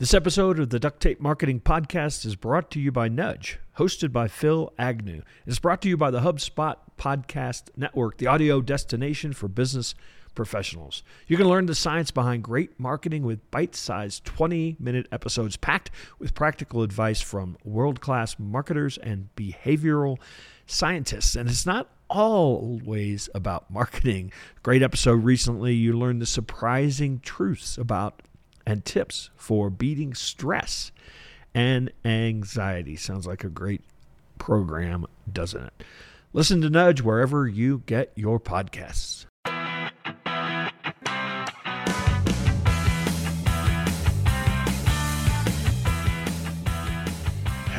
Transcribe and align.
This 0.00 0.14
episode 0.14 0.58
of 0.58 0.70
the 0.70 0.80
Duct 0.80 1.02
Tape 1.02 1.20
Marketing 1.20 1.60
Podcast 1.60 2.24
is 2.24 2.34
brought 2.34 2.70
to 2.70 2.80
you 2.80 2.90
by 2.90 3.08
Nudge, 3.08 3.58
hosted 3.76 4.12
by 4.12 4.28
Phil 4.28 4.72
Agnew. 4.78 5.20
It's 5.46 5.58
brought 5.58 5.82
to 5.82 5.90
you 5.90 5.98
by 5.98 6.10
the 6.10 6.20
HubSpot 6.20 6.76
Podcast 6.98 7.64
Network, 7.76 8.16
the 8.16 8.26
audio 8.26 8.62
destination 8.62 9.34
for 9.34 9.46
business 9.46 9.94
professionals. 10.34 11.02
You 11.26 11.36
can 11.36 11.46
learn 11.46 11.66
the 11.66 11.74
science 11.74 12.10
behind 12.10 12.44
great 12.44 12.80
marketing 12.80 13.24
with 13.24 13.50
bite 13.50 13.76
sized 13.76 14.24
20 14.24 14.78
minute 14.80 15.06
episodes 15.12 15.58
packed 15.58 15.90
with 16.18 16.32
practical 16.32 16.80
advice 16.80 17.20
from 17.20 17.58
world 17.62 18.00
class 18.00 18.38
marketers 18.38 18.96
and 18.96 19.28
behavioral 19.36 20.16
scientists. 20.64 21.36
And 21.36 21.46
it's 21.46 21.66
not 21.66 21.90
always 22.08 23.28
about 23.34 23.70
marketing. 23.70 24.32
Great 24.62 24.82
episode 24.82 25.24
recently, 25.24 25.74
you 25.74 25.92
learned 25.92 26.22
the 26.22 26.26
surprising 26.26 27.20
truths 27.22 27.76
about 27.76 28.22
and 28.66 28.84
tips 28.84 29.30
for 29.36 29.70
beating 29.70 30.14
stress 30.14 30.92
and 31.54 31.90
anxiety. 32.04 32.96
Sounds 32.96 33.26
like 33.26 33.44
a 33.44 33.48
great 33.48 33.82
program, 34.38 35.06
doesn't 35.32 35.64
it? 35.64 35.84
Listen 36.32 36.60
to 36.62 36.70
Nudge 36.70 37.02
wherever 37.02 37.46
you 37.46 37.82
get 37.86 38.12
your 38.14 38.38
podcasts. 38.38 39.26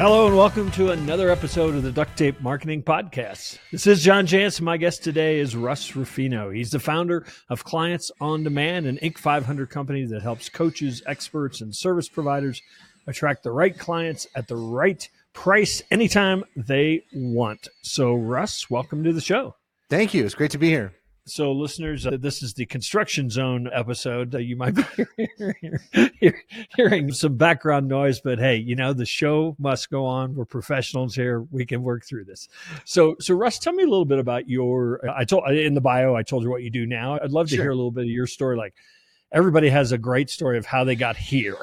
Hello 0.02 0.26
and 0.26 0.36
welcome 0.36 0.72
to 0.72 0.90
another 0.90 1.30
episode 1.30 1.76
of 1.76 1.84
the 1.84 1.92
Duct 1.92 2.18
Tape 2.18 2.42
Marketing 2.42 2.82
Podcast. 2.82 3.60
This 3.72 3.86
is 3.86 4.02
John 4.02 4.26
Jantsch. 4.26 4.60
My 4.60 4.76
guest 4.76 5.04
today 5.04 5.38
is 5.38 5.56
Russ 5.56 5.96
Ruffino. 5.96 6.50
He's 6.50 6.72
the 6.72 6.80
founder 6.80 7.24
of 7.50 7.64
Clients 7.64 8.10
on 8.20 8.42
Demand, 8.42 8.88
an 8.88 8.98
Inc. 9.04 9.20
500 9.20 9.70
company 9.70 10.06
that 10.06 10.24
helps 10.24 10.50
coaches, 10.50 11.04
experts, 11.06 11.62
and 11.62 11.76
service 11.76 12.10
providers 12.10 12.64
attract 13.06 13.44
the 13.44 13.52
right 13.52 13.78
clients 13.78 14.26
at 14.34 14.48
the 14.48 14.56
right 14.56 15.08
price 15.34 15.84
anytime 15.92 16.46
they 16.56 17.04
want. 17.14 17.68
So, 17.84 18.16
Russ, 18.16 18.72
welcome 18.72 19.04
to 19.04 19.14
the 19.14 19.22
show. 19.22 19.54
Thank 19.88 20.16
you. 20.16 20.26
It's 20.26 20.34
great 20.34 20.50
to 20.50 20.58
be 20.58 20.70
here. 20.70 20.94
So, 21.32 21.54
listeners, 21.54 22.06
uh, 22.06 22.18
this 22.20 22.44
is 22.44 22.56
the 22.56 22.66
construction 22.66 23.30
zone 23.30 23.70
episode. 23.72 24.36
Uh, 24.36 24.40
you 24.40 24.58
might 24.58 24.76
be 24.76 26.34
hearing, 26.76 27.14
some 27.14 27.38
background 27.38 27.88
noise, 27.88 28.20
but 28.20 28.38
hey, 28.38 28.58
you 28.58 28.76
know 28.76 28.92
the 28.92 29.06
show 29.06 29.56
must 29.58 29.90
go 29.90 30.06
on. 30.06 30.36
We're 30.36 30.44
professionals 30.44 31.16
here. 31.16 31.40
We 31.50 31.66
can 31.66 31.84
work 31.84 32.04
through 32.04 32.26
this. 32.26 32.50
So, 32.84 33.16
so 33.22 33.34
Russ, 33.34 33.60
tell 33.60 33.72
me 33.72 33.84
a 33.84 33.88
little 33.88 34.04
bit 34.04 34.20
about 34.20 34.50
your. 34.50 35.00
Uh, 35.08 35.14
I 35.16 35.24
told 35.24 35.50
in 35.52 35.74
the 35.74 35.80
bio, 35.80 36.16
I 36.16 36.24
told 36.24 36.44
you 36.44 36.50
what 36.50 36.64
you 36.64 36.70
do 36.70 36.86
now. 36.86 37.18
I'd 37.24 37.32
love 37.32 37.48
to 37.48 37.56
sure. 37.56 37.64
hear 37.64 37.72
a 37.72 37.76
little 37.76 37.92
bit 37.92 38.04
of 38.04 38.10
your 38.10 38.28
story. 38.28 38.58
Like 38.58 38.74
everybody 39.32 39.70
has 39.70 39.94
a 39.94 39.98
great 39.98 40.30
story 40.30 40.58
of 40.58 40.66
how 40.66 40.84
they 40.84 40.96
got 40.96 41.16
here. 41.16 41.56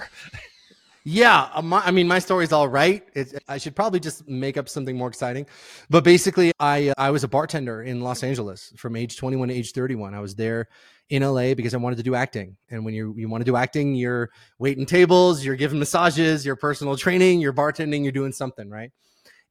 Yeah, 1.10 1.48
uh, 1.54 1.80
I 1.82 1.90
mean, 1.90 2.06
my 2.06 2.18
story's 2.18 2.52
all 2.52 2.68
right. 2.68 3.02
It's, 3.14 3.32
I 3.48 3.56
should 3.56 3.74
probably 3.74 3.98
just 3.98 4.28
make 4.28 4.58
up 4.58 4.68
something 4.68 4.94
more 4.94 5.08
exciting. 5.08 5.46
But 5.88 6.04
basically, 6.04 6.52
I 6.60 6.90
uh, 6.90 6.94
I 6.98 7.10
was 7.10 7.24
a 7.24 7.28
bartender 7.28 7.82
in 7.82 8.02
Los 8.02 8.22
Angeles 8.22 8.74
from 8.76 8.94
age 8.94 9.16
21 9.16 9.48
to 9.48 9.54
age 9.54 9.72
31. 9.72 10.12
I 10.12 10.20
was 10.20 10.34
there 10.34 10.68
in 11.08 11.22
LA 11.22 11.54
because 11.54 11.72
I 11.72 11.78
wanted 11.78 11.96
to 11.96 12.02
do 12.02 12.14
acting. 12.14 12.58
And 12.68 12.84
when 12.84 12.92
you 12.92 13.14
you 13.16 13.26
want 13.30 13.40
to 13.40 13.50
do 13.50 13.56
acting, 13.56 13.94
you're 13.94 14.28
waiting 14.58 14.84
tables, 14.84 15.42
you're 15.42 15.56
giving 15.56 15.78
massages, 15.78 16.44
you're 16.44 16.56
personal 16.56 16.94
training, 16.94 17.40
you're 17.40 17.54
bartending, 17.54 18.02
you're 18.02 18.12
doing 18.12 18.32
something, 18.32 18.68
right? 18.68 18.92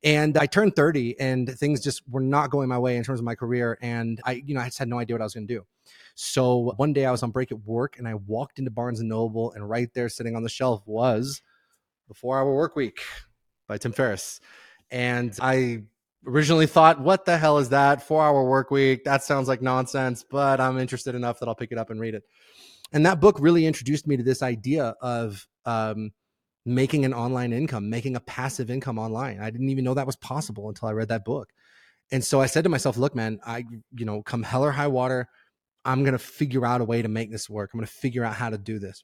And 0.04 0.38
I 0.38 0.46
turned 0.46 0.76
30 0.76 1.20
and 1.20 1.50
things 1.58 1.84
just 1.84 2.04
were 2.08 2.22
not 2.22 2.52
going 2.52 2.70
my 2.70 2.78
way 2.78 2.98
in 2.98 3.04
terms 3.04 3.20
of 3.20 3.26
my 3.26 3.34
career. 3.34 3.80
And 3.82 4.22
I, 4.24 4.44
you 4.46 4.54
know, 4.54 4.62
I 4.62 4.66
just 4.66 4.78
had 4.78 4.90
no 4.90 5.00
idea 5.00 5.16
what 5.16 5.22
I 5.22 5.26
was 5.26 5.34
going 5.34 5.48
to 5.48 5.54
do. 5.56 5.66
So 6.14 6.74
one 6.78 6.94
day 6.94 7.06
I 7.08 7.12
was 7.12 7.24
on 7.24 7.32
break 7.32 7.52
at 7.52 7.66
work 7.66 7.98
and 7.98 8.08
I 8.08 8.14
walked 8.14 8.60
into 8.60 8.70
Barnes 8.70 9.00
and 9.00 9.10
Noble 9.10 9.54
and 9.54 9.68
right 9.68 9.92
there 9.96 10.08
sitting 10.08 10.36
on 10.36 10.44
the 10.44 10.50
shelf 10.50 10.84
was 10.86 11.42
The 12.08 12.14
4-Hour 12.14 12.54
Work 12.54 12.76
Week 12.76 13.02
by 13.68 13.78
Tim 13.78 13.92
Ferriss. 13.92 14.40
And 14.90 15.38
I 15.42 15.84
originally 16.26 16.68
thought, 16.68 17.02
what 17.02 17.26
the 17.26 17.38
hell 17.38 17.58
is 17.58 17.70
that? 17.70 18.08
4-Hour 18.08 18.46
Work 18.46 18.72
Week. 18.72 19.04
That 19.04 19.24
sounds 19.24 19.48
like 19.48 19.62
nonsense, 19.62 20.24
but 20.30 20.60
I'm 20.60 20.78
interested 20.78 21.16
enough 21.16 21.40
that 21.40 21.48
I'll 21.48 21.56
pick 21.56 21.72
it 21.72 21.78
up 21.78 21.90
and 21.90 22.00
read 22.00 22.16
it. 22.16 22.24
And 22.94 23.06
that 23.06 23.20
book 23.20 23.38
really 23.40 23.66
introduced 23.66 24.08
me 24.08 24.18
to 24.18 24.24
this 24.24 24.42
idea 24.42 24.96
of 25.02 25.46
um, 25.66 26.12
making 26.66 27.06
an 27.06 27.14
online 27.14 27.54
income, 27.54 27.90
making 27.90 28.16
a 28.16 28.22
passive 28.22 28.70
income 28.70 28.98
online. 28.98 29.40
I 29.40 29.50
didn't 29.50 29.70
even 29.70 29.84
know 29.84 29.94
that 29.94 30.06
was 30.06 30.16
possible 30.16 30.70
until 30.70 30.88
I 30.88 30.94
read 30.94 31.10
that 31.10 31.26
book. 31.26 31.50
And 32.12 32.24
so 32.24 32.40
I 32.40 32.46
said 32.46 32.64
to 32.64 32.70
myself, 32.70 32.98
look, 32.98 33.16
man, 33.16 33.40
I, 33.46 33.66
you 33.94 34.06
know, 34.06 34.22
come 34.22 34.44
hell 34.44 34.64
or 34.64 34.72
high 34.72 34.88
water, 34.88 35.28
I'm 35.84 36.04
going 36.04 36.14
to 36.14 36.20
figure 36.20 36.66
out 36.66 36.82
a 36.82 36.86
way 36.86 37.02
to 37.02 37.10
make 37.10 37.32
this 37.32 37.50
work. 37.50 37.72
I'm 37.74 37.80
going 37.80 37.88
to 37.88 37.94
figure 37.94 38.24
out 38.24 38.36
how 38.36 38.50
to 38.50 38.58
do 38.58 38.80
this. 38.80 39.04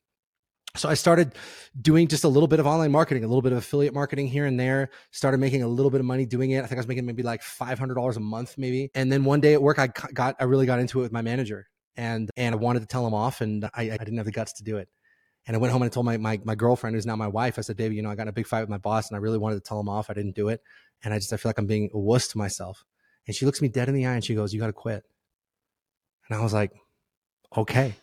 So 0.76 0.90
I 0.90 0.96
started 0.96 1.36
doing 1.80 2.08
just 2.08 2.24
a 2.24 2.28
little 2.28 2.48
bit 2.48 2.60
of 2.60 2.66
online 2.66 2.92
marketing, 2.92 3.24
a 3.24 3.28
little 3.28 3.44
bit 3.44 3.52
of 3.52 3.60
affiliate 3.60 3.94
marketing 3.94 4.28
here 4.28 4.46
and 4.48 4.60
there. 4.60 4.90
Started 5.12 5.40
making 5.40 5.62
a 5.62 5.68
little 5.68 5.92
bit 5.92 6.00
of 6.00 6.06
money 6.06 6.26
doing 6.26 6.50
it. 6.52 6.64
I 6.64 6.68
think 6.68 6.74
I 6.74 6.80
was 6.80 6.88
making 6.88 7.06
maybe 7.06 7.22
like 7.22 7.44
five 7.44 7.78
hundred 7.78 7.94
dollars 7.94 8.18
a 8.18 8.22
month, 8.22 8.58
maybe. 8.58 8.90
And 8.96 9.12
then 9.12 9.24
one 9.24 9.40
day 9.40 9.54
at 9.54 9.62
work, 9.62 9.78
I 9.78 9.88
got 9.88 10.36
I 10.40 10.46
really 10.46 10.66
got 10.66 10.80
into 10.80 11.00
it 11.00 11.04
with 11.04 11.12
my 11.12 11.22
manager, 11.22 11.68
and 11.96 12.30
and 12.38 12.56
I 12.56 12.58
wanted 12.58 12.80
to 12.80 12.88
tell 12.88 13.06
him 13.06 13.14
off, 13.14 13.42
and 13.42 13.66
I, 13.66 13.84
I 13.84 13.98
didn't 13.98 14.18
have 14.18 14.26
the 14.26 14.32
guts 14.32 14.54
to 14.54 14.64
do 14.64 14.78
it. 14.78 14.90
And 15.46 15.56
I 15.56 15.60
went 15.60 15.74
home 15.74 15.84
and 15.84 15.92
I 15.92 15.94
told 15.94 16.08
my, 16.08 16.18
my 16.18 16.40
my 16.44 16.56
girlfriend, 16.56 16.96
who's 16.96 17.06
now 17.06 17.16
my 17.16 17.28
wife, 17.28 17.60
I 17.60 17.62
said, 17.62 17.78
David, 17.78 17.96
you 17.96 18.02
know, 18.02 18.10
I 18.10 18.16
got 18.16 18.24
in 18.24 18.30
a 18.30 18.34
big 18.34 18.48
fight 18.48 18.62
with 18.62 18.70
my 18.70 18.80
boss, 18.80 19.10
and 19.10 19.16
I 19.16 19.20
really 19.20 19.38
wanted 19.38 19.56
to 19.56 19.62
tell 19.62 19.80
him 19.80 19.90
off. 19.90 20.10
I 20.10 20.14
didn't 20.14 20.36
do 20.36 20.50
it, 20.50 20.62
and 21.04 21.14
I 21.14 21.20
just 21.20 21.32
I 21.34 21.38
feel 21.38 21.50
like 21.50 21.60
I'm 21.60 21.68
being 21.68 21.92
a 21.94 22.00
wuss 22.00 22.28
to 22.30 22.40
myself. 22.40 22.84
And 23.28 23.36
she 23.36 23.46
looks 23.46 23.62
me 23.62 23.68
dead 23.68 23.90
in 23.90 23.96
the 23.96 24.08
eye 24.08 24.14
and 24.16 24.26
she 24.26 24.34
goes, 24.34 24.54
"You 24.54 24.60
got 24.60 24.68
to 24.68 24.74
quit." 24.74 25.04
And 26.30 26.38
I 26.40 26.42
was 26.42 26.54
like, 26.54 26.72
okay. 27.56 27.94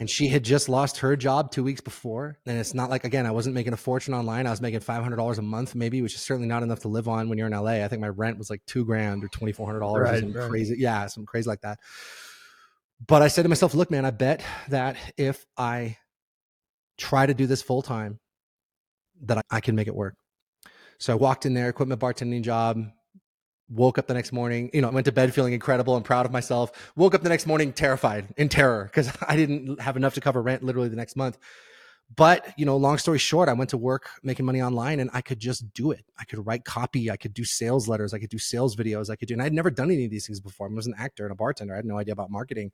And 0.00 0.10
she 0.10 0.28
had 0.28 0.42
just 0.42 0.68
lost 0.68 0.98
her 0.98 1.16
job 1.16 1.50
two 1.50 1.62
weeks 1.62 1.80
before. 1.80 2.38
And 2.46 2.58
it's 2.58 2.74
not 2.74 2.90
like, 2.90 3.04
again, 3.04 3.26
I 3.26 3.30
wasn't 3.30 3.54
making 3.54 3.72
a 3.72 3.76
fortune 3.76 4.12
online. 4.12 4.46
I 4.46 4.50
was 4.50 4.60
making 4.60 4.80
$500 4.80 5.38
a 5.38 5.42
month, 5.42 5.74
maybe, 5.74 6.02
which 6.02 6.14
is 6.14 6.20
certainly 6.20 6.48
not 6.48 6.62
enough 6.62 6.80
to 6.80 6.88
live 6.88 7.08
on 7.08 7.28
when 7.28 7.38
you're 7.38 7.46
in 7.46 7.52
LA. 7.52 7.84
I 7.84 7.88
think 7.88 8.00
my 8.00 8.08
rent 8.08 8.38
was 8.38 8.50
like 8.50 8.62
two 8.66 8.84
grand 8.84 9.24
or 9.24 9.28
$2,400 9.28 10.00
right, 10.00 10.22
or 10.22 10.26
right. 10.26 10.50
crazy. 10.50 10.76
Yeah, 10.78 11.06
something 11.06 11.26
crazy 11.26 11.48
like 11.48 11.60
that. 11.60 11.78
But 13.06 13.22
I 13.22 13.28
said 13.28 13.42
to 13.42 13.48
myself, 13.48 13.74
look, 13.74 13.90
man, 13.90 14.04
I 14.04 14.10
bet 14.10 14.42
that 14.68 14.96
if 15.16 15.44
I 15.56 15.96
try 16.98 17.26
to 17.26 17.34
do 17.34 17.46
this 17.46 17.62
full 17.62 17.82
time, 17.82 18.18
that 19.22 19.38
I, 19.38 19.42
I 19.50 19.60
can 19.60 19.74
make 19.74 19.88
it 19.88 19.94
work. 19.94 20.16
So 20.98 21.12
I 21.12 21.16
walked 21.16 21.46
in 21.46 21.54
there, 21.54 21.72
quit 21.72 21.88
my 21.88 21.96
bartending 21.96 22.42
job, 22.42 22.78
woke 23.70 23.98
up 23.98 24.06
the 24.06 24.14
next 24.14 24.32
morning 24.32 24.70
you 24.74 24.80
know 24.80 24.88
i 24.88 24.90
went 24.90 25.06
to 25.06 25.12
bed 25.12 25.32
feeling 25.32 25.52
incredible 25.52 25.96
and 25.96 26.04
proud 26.04 26.26
of 26.26 26.32
myself 26.32 26.92
woke 26.96 27.14
up 27.14 27.22
the 27.22 27.28
next 27.28 27.46
morning 27.46 27.72
terrified 27.72 28.26
in 28.36 28.48
terror 28.48 28.84
because 28.84 29.10
i 29.28 29.36
didn't 29.36 29.80
have 29.80 29.96
enough 29.96 30.14
to 30.14 30.20
cover 30.20 30.42
rent 30.42 30.62
literally 30.62 30.88
the 30.88 30.96
next 30.96 31.16
month. 31.16 31.38
But 32.16 32.52
you 32.58 32.66
know 32.66 32.76
long 32.76 32.98
story 32.98 33.18
short 33.18 33.48
i 33.48 33.54
went 33.54 33.70
to 33.70 33.78
work 33.78 34.10
making 34.22 34.44
money 34.44 34.60
online 34.60 35.00
and 35.00 35.08
i 35.14 35.22
could 35.22 35.40
just 35.40 35.72
do 35.72 35.90
it. 35.90 36.04
I 36.18 36.24
could 36.24 36.46
write 36.46 36.64
copy 36.64 37.10
i 37.10 37.16
could 37.16 37.32
do 37.32 37.44
sales 37.44 37.88
letters 37.88 38.12
i 38.12 38.18
could 38.18 38.28
do 38.28 38.38
sales 38.38 38.76
videos 38.76 39.08
i 39.08 39.16
could 39.16 39.28
do 39.28 39.34
and 39.34 39.42
i'd 39.42 39.54
never 39.54 39.70
done 39.70 39.90
any 39.90 40.04
of 40.04 40.10
these 40.10 40.26
things 40.26 40.40
before. 40.40 40.68
I 40.68 40.74
was 40.74 40.86
an 40.86 40.94
actor 40.98 41.24
and 41.24 41.32
a 41.32 41.34
bartender 41.34 41.72
i 41.72 41.76
had 41.76 41.86
no 41.86 41.98
idea 41.98 42.12
about 42.12 42.30
marketing 42.30 42.70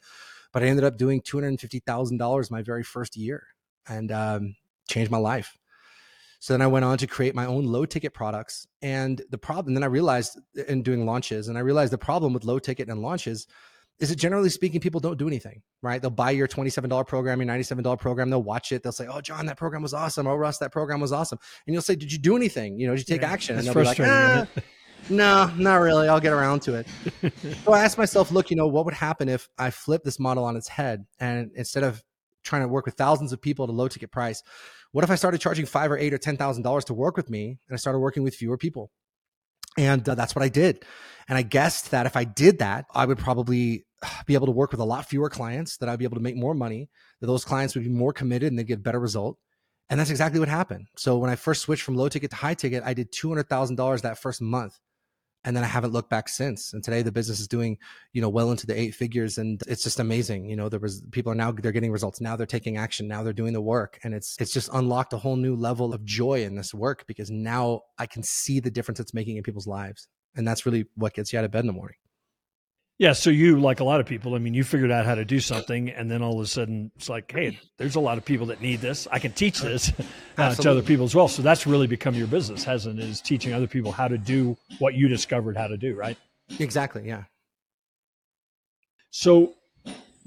but 0.52 0.64
i 0.64 0.66
ended 0.66 0.84
up 0.84 0.98
doing 0.98 1.22
$250000 1.22 2.50
my 2.50 2.62
very 2.62 2.82
first 2.82 3.16
year 3.16 3.46
and 3.88 4.10
um, 4.10 4.56
changed 4.88 5.12
my 5.12 5.18
life 5.18 5.56
so 6.40 6.54
then 6.54 6.62
I 6.62 6.66
went 6.66 6.86
on 6.86 6.96
to 6.98 7.06
create 7.06 7.34
my 7.34 7.44
own 7.44 7.66
low 7.66 7.84
ticket 7.84 8.14
products. 8.14 8.66
And 8.80 9.20
the 9.30 9.38
problem, 9.38 9.74
then 9.74 9.82
I 9.82 9.86
realized 9.86 10.40
in 10.68 10.82
doing 10.82 11.04
launches, 11.04 11.48
and 11.48 11.58
I 11.58 11.60
realized 11.60 11.92
the 11.92 11.98
problem 11.98 12.32
with 12.32 12.44
low 12.44 12.58
ticket 12.58 12.88
and 12.88 13.02
launches 13.02 13.46
is 13.98 14.08
that 14.08 14.16
generally 14.16 14.48
speaking, 14.48 14.80
people 14.80 14.98
don't 14.98 15.18
do 15.18 15.28
anything, 15.28 15.60
right? 15.82 16.00
They'll 16.00 16.10
buy 16.10 16.30
your 16.30 16.48
$27 16.48 17.06
program, 17.06 17.42
your 17.42 17.48
$97 17.50 17.98
program, 17.98 18.30
they'll 18.30 18.42
watch 18.42 18.72
it, 18.72 18.82
they'll 18.82 18.92
say, 18.92 19.06
Oh, 19.06 19.20
John, 19.20 19.44
that 19.46 19.58
program 19.58 19.82
was 19.82 19.92
awesome. 19.92 20.26
Oh, 20.26 20.34
Russ, 20.34 20.56
that 20.58 20.72
program 20.72 21.00
was 21.00 21.12
awesome. 21.12 21.38
And 21.66 21.74
you'll 21.74 21.82
say, 21.82 21.94
Did 21.94 22.10
you 22.10 22.18
do 22.18 22.34
anything? 22.34 22.80
You 22.80 22.86
know, 22.86 22.96
did 22.96 23.06
you 23.06 23.14
take 23.14 23.20
yeah, 23.20 23.30
action? 23.30 23.58
And 23.58 23.66
they'll 23.66 23.74
be 23.74 23.84
like, 23.84 24.00
ah, 24.00 24.46
No, 25.10 25.52
not 25.58 25.76
really. 25.76 26.08
I'll 26.08 26.20
get 26.20 26.32
around 26.32 26.60
to 26.62 26.76
it. 26.76 26.86
so 27.64 27.72
I 27.74 27.84
asked 27.84 27.98
myself, 27.98 28.32
look, 28.32 28.50
you 28.50 28.56
know, 28.56 28.66
what 28.66 28.86
would 28.86 28.94
happen 28.94 29.28
if 29.28 29.48
I 29.58 29.70
flip 29.70 30.02
this 30.02 30.18
model 30.18 30.44
on 30.44 30.56
its 30.56 30.68
head 30.68 31.04
and 31.18 31.50
instead 31.54 31.84
of 31.84 32.02
trying 32.42 32.62
to 32.62 32.68
work 32.68 32.86
with 32.86 32.94
thousands 32.94 33.32
of 33.32 33.40
people 33.42 33.64
at 33.64 33.68
a 33.68 33.72
low 33.72 33.88
ticket 33.88 34.10
price, 34.10 34.42
what 34.92 35.04
if 35.04 35.10
I 35.10 35.14
started 35.14 35.40
charging 35.40 35.66
five 35.66 35.90
or 35.90 35.98
eight 35.98 36.12
or 36.12 36.18
ten 36.18 36.36
thousand 36.36 36.62
dollars 36.62 36.84
to 36.86 36.94
work 36.94 37.16
with 37.16 37.30
me, 37.30 37.58
and 37.68 37.74
I 37.74 37.76
started 37.76 37.98
working 37.98 38.22
with 38.22 38.34
fewer 38.34 38.56
people? 38.56 38.90
And 39.76 40.06
uh, 40.08 40.14
that's 40.14 40.34
what 40.34 40.42
I 40.42 40.48
did. 40.48 40.84
And 41.28 41.38
I 41.38 41.42
guessed 41.42 41.92
that 41.92 42.06
if 42.06 42.16
I 42.16 42.24
did 42.24 42.58
that, 42.58 42.86
I 42.92 43.06
would 43.06 43.18
probably 43.18 43.86
be 44.26 44.34
able 44.34 44.46
to 44.46 44.52
work 44.52 44.72
with 44.72 44.80
a 44.80 44.84
lot 44.84 45.06
fewer 45.06 45.30
clients, 45.30 45.76
that 45.78 45.88
I'd 45.88 45.98
be 45.98 46.04
able 46.04 46.16
to 46.16 46.22
make 46.22 46.36
more 46.36 46.54
money, 46.54 46.88
that 47.20 47.26
those 47.26 47.44
clients 47.44 47.74
would 47.74 47.84
be 47.84 47.90
more 47.90 48.12
committed 48.12 48.50
and 48.50 48.58
they'd 48.58 48.66
get 48.66 48.82
better 48.82 49.00
result. 49.00 49.38
And 49.88 49.98
that's 49.98 50.10
exactly 50.10 50.38
what 50.38 50.48
happened. 50.48 50.86
So 50.96 51.18
when 51.18 51.30
I 51.30 51.36
first 51.36 51.62
switched 51.62 51.82
from 51.82 51.96
low 51.96 52.08
ticket 52.08 52.30
to 52.30 52.36
high 52.36 52.54
ticket, 52.54 52.84
I 52.84 52.94
did 52.94 53.12
$200,000 53.12 54.02
that 54.02 54.18
first 54.18 54.40
month 54.40 54.78
and 55.44 55.56
then 55.56 55.64
I 55.64 55.66
haven't 55.66 55.92
looked 55.92 56.10
back 56.10 56.28
since. 56.28 56.72
And 56.72 56.84
today 56.84 57.02
the 57.02 57.12
business 57.12 57.40
is 57.40 57.48
doing, 57.48 57.78
you 58.12 58.20
know, 58.20 58.28
well 58.28 58.50
into 58.50 58.66
the 58.66 58.78
eight 58.78 58.94
figures, 58.94 59.38
and 59.38 59.62
it's 59.66 59.82
just 59.82 59.98
amazing. 59.98 60.48
You 60.48 60.56
know, 60.56 60.68
there 60.68 60.80
was 60.80 61.02
people 61.10 61.32
are 61.32 61.36
now 61.36 61.52
they're 61.52 61.72
getting 61.72 61.92
results. 61.92 62.20
Now 62.20 62.36
they're 62.36 62.46
taking 62.46 62.76
action. 62.76 63.08
Now 63.08 63.22
they're 63.22 63.32
doing 63.32 63.52
the 63.52 63.60
work, 63.60 63.98
and 64.04 64.14
it's 64.14 64.36
it's 64.38 64.52
just 64.52 64.68
unlocked 64.72 65.12
a 65.12 65.18
whole 65.18 65.36
new 65.36 65.56
level 65.56 65.94
of 65.94 66.04
joy 66.04 66.44
in 66.44 66.54
this 66.54 66.74
work 66.74 67.04
because 67.06 67.30
now 67.30 67.82
I 67.98 68.06
can 68.06 68.22
see 68.22 68.60
the 68.60 68.70
difference 68.70 69.00
it's 69.00 69.14
making 69.14 69.36
in 69.36 69.42
people's 69.42 69.66
lives, 69.66 70.08
and 70.34 70.46
that's 70.46 70.66
really 70.66 70.86
what 70.94 71.14
gets 71.14 71.32
you 71.32 71.38
out 71.38 71.44
of 71.44 71.50
bed 71.50 71.60
in 71.60 71.66
the 71.66 71.72
morning. 71.72 71.96
Yeah, 73.00 73.14
so 73.14 73.30
you 73.30 73.58
like 73.58 73.80
a 73.80 73.84
lot 73.84 74.00
of 74.00 74.04
people. 74.04 74.34
I 74.34 74.38
mean, 74.40 74.52
you 74.52 74.62
figured 74.62 74.90
out 74.90 75.06
how 75.06 75.14
to 75.14 75.24
do 75.24 75.40
something, 75.40 75.88
and 75.88 76.10
then 76.10 76.20
all 76.20 76.34
of 76.34 76.44
a 76.44 76.46
sudden 76.46 76.92
it's 76.96 77.08
like, 77.08 77.32
hey, 77.32 77.58
there's 77.78 77.94
a 77.94 78.00
lot 78.00 78.18
of 78.18 78.26
people 78.26 78.48
that 78.48 78.60
need 78.60 78.82
this. 78.82 79.08
I 79.10 79.18
can 79.18 79.32
teach 79.32 79.62
this 79.62 79.90
uh, 80.36 80.54
to 80.56 80.70
other 80.70 80.82
people 80.82 81.06
as 81.06 81.14
well. 81.14 81.26
So 81.26 81.40
that's 81.40 81.66
really 81.66 81.86
become 81.86 82.14
your 82.14 82.26
business, 82.26 82.62
hasn't 82.62 83.00
it? 83.00 83.08
Is 83.08 83.22
teaching 83.22 83.54
other 83.54 83.66
people 83.66 83.90
how 83.90 84.06
to 84.06 84.18
do 84.18 84.54
what 84.80 84.92
you 84.92 85.08
discovered 85.08 85.56
how 85.56 85.66
to 85.66 85.78
do, 85.78 85.94
right? 85.94 86.18
Exactly. 86.58 87.06
Yeah. 87.06 87.22
So, 89.12 89.54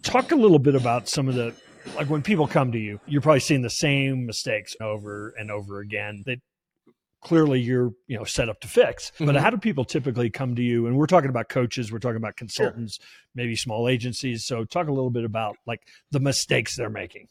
talk 0.02 0.32
a 0.32 0.36
little 0.36 0.58
bit 0.58 0.74
about 0.74 1.08
some 1.08 1.28
of 1.30 1.36
the 1.36 1.54
like 1.96 2.10
when 2.10 2.24
people 2.24 2.48
come 2.48 2.72
to 2.72 2.80
you, 2.80 3.00
you're 3.06 3.22
probably 3.22 3.42
seeing 3.42 3.62
the 3.62 3.70
same 3.70 4.26
mistakes 4.26 4.76
over 4.82 5.36
and 5.38 5.52
over 5.52 5.80
again. 5.80 6.24
That 6.26 6.40
clearly 7.24 7.60
you're 7.60 7.94
you 8.08 8.18
know 8.18 8.24
set 8.24 8.50
up 8.50 8.60
to 8.60 8.68
fix 8.68 9.12
but 9.20 9.28
mm-hmm. 9.28 9.38
how 9.38 9.50
do 9.50 9.58
people 9.58 9.86
typically 9.86 10.30
come 10.30 10.56
to 10.56 10.62
you 10.62 10.88
and 10.88 10.98
we're 10.98 11.08
talking 11.08 11.30
about 11.30 11.50
coaches 11.50 11.92
we're 11.92 12.00
talking 12.00 12.18
about 12.18 12.36
consultants 12.36 12.98
sure. 12.98 13.06
maybe 13.36 13.56
small 13.56 13.88
agencies 13.88 14.46
so 14.46 14.64
talk 14.66 14.88
a 14.88 14.92
little 14.92 15.10
bit 15.10 15.24
about 15.24 15.56
like 15.66 15.82
the 16.12 16.20
mistakes 16.20 16.76
they're 16.76 16.90
making 16.90 17.28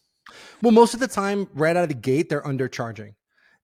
well 0.62 0.73
most 0.73 0.94
of 0.94 1.00
the 1.00 1.09
time 1.09 1.49
right 1.55 1.77
out 1.77 1.83
of 1.83 1.89
the 1.89 1.94
gate 1.94 2.29
they're 2.29 2.43
undercharging 2.43 3.15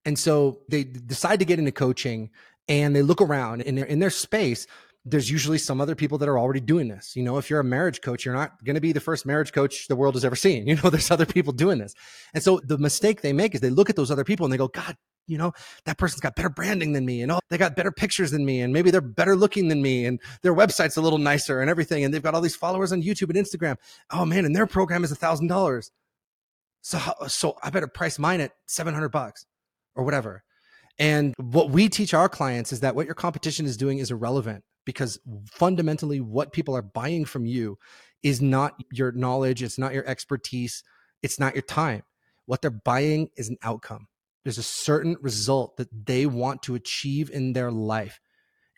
and 0.04 0.18
so 0.18 0.60
they 0.68 0.84
decide 0.84 1.38
to 1.38 1.44
get 1.44 1.58
into 1.58 1.72
coaching 1.72 2.30
and 2.68 2.94
they 2.94 3.02
look 3.02 3.20
around 3.20 3.62
in 3.62 3.74
their 3.74 3.86
in 3.86 3.98
their 3.98 4.10
space 4.10 4.66
there's 5.10 5.30
usually 5.30 5.58
some 5.58 5.80
other 5.80 5.94
people 5.94 6.18
that 6.18 6.28
are 6.28 6.38
already 6.38 6.60
doing 6.60 6.88
this. 6.88 7.16
You 7.16 7.22
know, 7.22 7.38
if 7.38 7.50
you're 7.50 7.60
a 7.60 7.64
marriage 7.64 8.00
coach, 8.00 8.24
you're 8.24 8.34
not 8.34 8.62
going 8.64 8.74
to 8.74 8.80
be 8.80 8.92
the 8.92 9.00
first 9.00 9.26
marriage 9.26 9.52
coach 9.52 9.88
the 9.88 9.96
world 9.96 10.14
has 10.14 10.24
ever 10.24 10.36
seen. 10.36 10.66
You 10.68 10.76
know, 10.76 10.90
there's 10.90 11.10
other 11.10 11.24
people 11.24 11.54
doing 11.54 11.78
this. 11.78 11.94
And 12.34 12.42
so 12.42 12.60
the 12.62 12.76
mistake 12.76 13.22
they 13.22 13.32
make 13.32 13.54
is 13.54 13.62
they 13.62 13.70
look 13.70 13.88
at 13.88 13.96
those 13.96 14.10
other 14.10 14.22
people 14.22 14.44
and 14.44 14.52
they 14.52 14.58
go, 14.58 14.68
God, 14.68 14.96
you 15.26 15.38
know, 15.38 15.52
that 15.86 15.96
person's 15.96 16.20
got 16.20 16.36
better 16.36 16.50
branding 16.50 16.92
than 16.92 17.06
me 17.06 17.22
and 17.22 17.32
oh, 17.32 17.38
they 17.48 17.56
got 17.56 17.74
better 17.74 17.90
pictures 17.90 18.30
than 18.30 18.44
me 18.44 18.60
and 18.60 18.72
maybe 18.72 18.90
they're 18.90 19.00
better 19.00 19.34
looking 19.34 19.68
than 19.68 19.80
me 19.80 20.04
and 20.04 20.20
their 20.42 20.54
website's 20.54 20.98
a 20.98 21.00
little 21.00 21.18
nicer 21.18 21.60
and 21.60 21.70
everything. 21.70 22.04
And 22.04 22.12
they've 22.12 22.22
got 22.22 22.34
all 22.34 22.42
these 22.42 22.56
followers 22.56 22.92
on 22.92 23.02
YouTube 23.02 23.34
and 23.34 23.46
Instagram. 23.46 23.76
Oh 24.10 24.26
man, 24.26 24.44
and 24.44 24.54
their 24.54 24.66
program 24.66 25.04
is 25.04 25.12
a 25.12 25.16
thousand 25.16 25.46
dollars. 25.46 25.90
So, 26.82 27.00
so 27.28 27.56
I 27.62 27.70
better 27.70 27.88
price 27.88 28.18
mine 28.18 28.40
at 28.40 28.52
700 28.66 29.08
bucks 29.08 29.46
or 29.94 30.04
whatever. 30.04 30.44
And 30.98 31.34
what 31.38 31.70
we 31.70 31.88
teach 31.88 32.12
our 32.12 32.28
clients 32.28 32.72
is 32.72 32.80
that 32.80 32.94
what 32.94 33.06
your 33.06 33.14
competition 33.14 33.66
is 33.66 33.76
doing 33.76 33.98
is 33.98 34.10
irrelevant 34.10 34.64
because 34.84 35.18
fundamentally 35.46 36.20
what 36.20 36.52
people 36.52 36.74
are 36.74 36.82
buying 36.82 37.24
from 37.24 37.46
you 37.46 37.78
is 38.22 38.40
not 38.40 38.74
your 38.90 39.12
knowledge, 39.12 39.62
it's 39.62 39.78
not 39.78 39.94
your 39.94 40.06
expertise, 40.06 40.82
it's 41.22 41.38
not 41.38 41.54
your 41.54 41.62
time. 41.62 42.02
What 42.46 42.62
they're 42.62 42.70
buying 42.70 43.28
is 43.36 43.48
an 43.48 43.58
outcome. 43.62 44.08
There's 44.44 44.58
a 44.58 44.62
certain 44.62 45.16
result 45.20 45.76
that 45.76 46.06
they 46.06 46.26
want 46.26 46.62
to 46.62 46.74
achieve 46.74 47.30
in 47.30 47.52
their 47.52 47.70
life. 47.70 48.18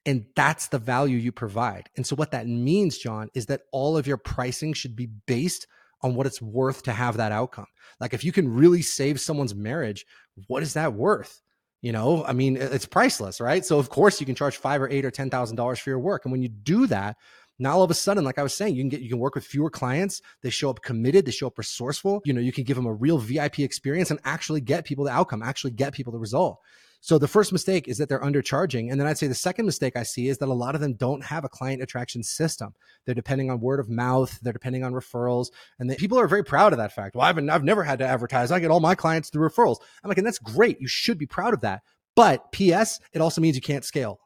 And 0.04 0.26
that's 0.34 0.68
the 0.68 0.78
value 0.78 1.16
you 1.16 1.30
provide. 1.30 1.90
And 1.96 2.06
so, 2.06 2.16
what 2.16 2.32
that 2.32 2.46
means, 2.48 2.98
John, 2.98 3.28
is 3.34 3.46
that 3.46 3.62
all 3.70 3.96
of 3.96 4.06
your 4.06 4.16
pricing 4.16 4.72
should 4.72 4.96
be 4.96 5.06
based 5.06 5.66
on 6.02 6.14
what 6.14 6.26
it's 6.26 6.40
worth 6.40 6.82
to 6.84 6.92
have 6.92 7.18
that 7.18 7.32
outcome. 7.32 7.66
Like, 8.00 8.14
if 8.14 8.24
you 8.24 8.32
can 8.32 8.52
really 8.52 8.82
save 8.82 9.20
someone's 9.20 9.54
marriage, 9.54 10.06
what 10.48 10.62
is 10.62 10.72
that 10.74 10.94
worth? 10.94 11.42
You 11.82 11.92
know, 11.92 12.24
I 12.24 12.34
mean, 12.34 12.56
it's 12.56 12.84
priceless, 12.84 13.40
right? 13.40 13.64
So 13.64 13.78
of 13.78 13.88
course 13.88 14.20
you 14.20 14.26
can 14.26 14.34
charge 14.34 14.56
five 14.56 14.82
or 14.82 14.88
eight 14.90 15.04
or 15.04 15.10
ten 15.10 15.30
thousand 15.30 15.56
dollars 15.56 15.78
for 15.78 15.90
your 15.90 15.98
work, 15.98 16.24
and 16.24 16.32
when 16.32 16.42
you 16.42 16.48
do 16.48 16.86
that, 16.88 17.16
now 17.58 17.72
all 17.72 17.82
of 17.82 17.90
a 17.90 17.94
sudden, 17.94 18.24
like 18.24 18.38
I 18.38 18.42
was 18.42 18.54
saying, 18.54 18.74
you 18.74 18.82
can 18.82 18.88
get 18.88 19.00
you 19.00 19.08
can 19.08 19.18
work 19.18 19.34
with 19.34 19.44
fewer 19.44 19.70
clients. 19.70 20.22
They 20.42 20.50
show 20.50 20.70
up 20.70 20.82
committed, 20.82 21.26
they 21.26 21.30
show 21.30 21.46
up 21.46 21.58
resourceful. 21.58 22.22
You 22.24 22.32
know, 22.32 22.40
you 22.40 22.52
can 22.52 22.64
give 22.64 22.76
them 22.76 22.86
a 22.86 22.92
real 22.92 23.18
VIP 23.18 23.60
experience 23.60 24.10
and 24.10 24.20
actually 24.24 24.60
get 24.60 24.84
people 24.84 25.04
the 25.04 25.10
outcome, 25.10 25.42
actually 25.42 25.72
get 25.72 25.92
people 25.92 26.12
the 26.12 26.18
result. 26.18 26.58
So 27.00 27.18
the 27.18 27.28
first 27.28 27.52
mistake 27.52 27.88
is 27.88 27.98
that 27.98 28.08
they're 28.08 28.20
undercharging. 28.20 28.90
And 28.90 29.00
then 29.00 29.06
I'd 29.06 29.18
say 29.18 29.26
the 29.26 29.34
second 29.34 29.66
mistake 29.66 29.96
I 29.96 30.02
see 30.02 30.28
is 30.28 30.38
that 30.38 30.48
a 30.48 30.52
lot 30.52 30.74
of 30.74 30.80
them 30.80 30.94
don't 30.94 31.24
have 31.24 31.44
a 31.44 31.48
client 31.48 31.82
attraction 31.82 32.22
system. 32.22 32.74
They're 33.04 33.14
depending 33.14 33.50
on 33.50 33.60
word 33.60 33.80
of 33.80 33.88
mouth, 33.88 34.38
they're 34.42 34.52
depending 34.52 34.84
on 34.84 34.92
referrals. 34.92 35.48
And 35.78 35.88
they, 35.88 35.96
people 35.96 36.18
are 36.18 36.28
very 36.28 36.44
proud 36.44 36.72
of 36.72 36.78
that 36.78 36.92
fact. 36.92 37.16
Well, 37.16 37.26
I've, 37.26 37.36
been, 37.36 37.48
I've 37.48 37.64
never 37.64 37.82
had 37.82 37.98
to 38.00 38.06
advertise. 38.06 38.50
I 38.52 38.60
get 38.60 38.70
all 38.70 38.80
my 38.80 38.94
clients 38.94 39.30
through 39.30 39.48
referrals. 39.48 39.78
I'm 40.04 40.08
like, 40.08 40.18
and 40.18 40.26
that's 40.26 40.38
great. 40.38 40.80
You 40.80 40.88
should 40.88 41.18
be 41.18 41.26
proud 41.26 41.54
of 41.54 41.62
that. 41.62 41.82
But 42.16 42.52
PS, 42.52 43.00
it 43.12 43.20
also 43.20 43.40
means 43.40 43.56
you 43.56 43.62
can't 43.62 43.84
scale 43.84 44.20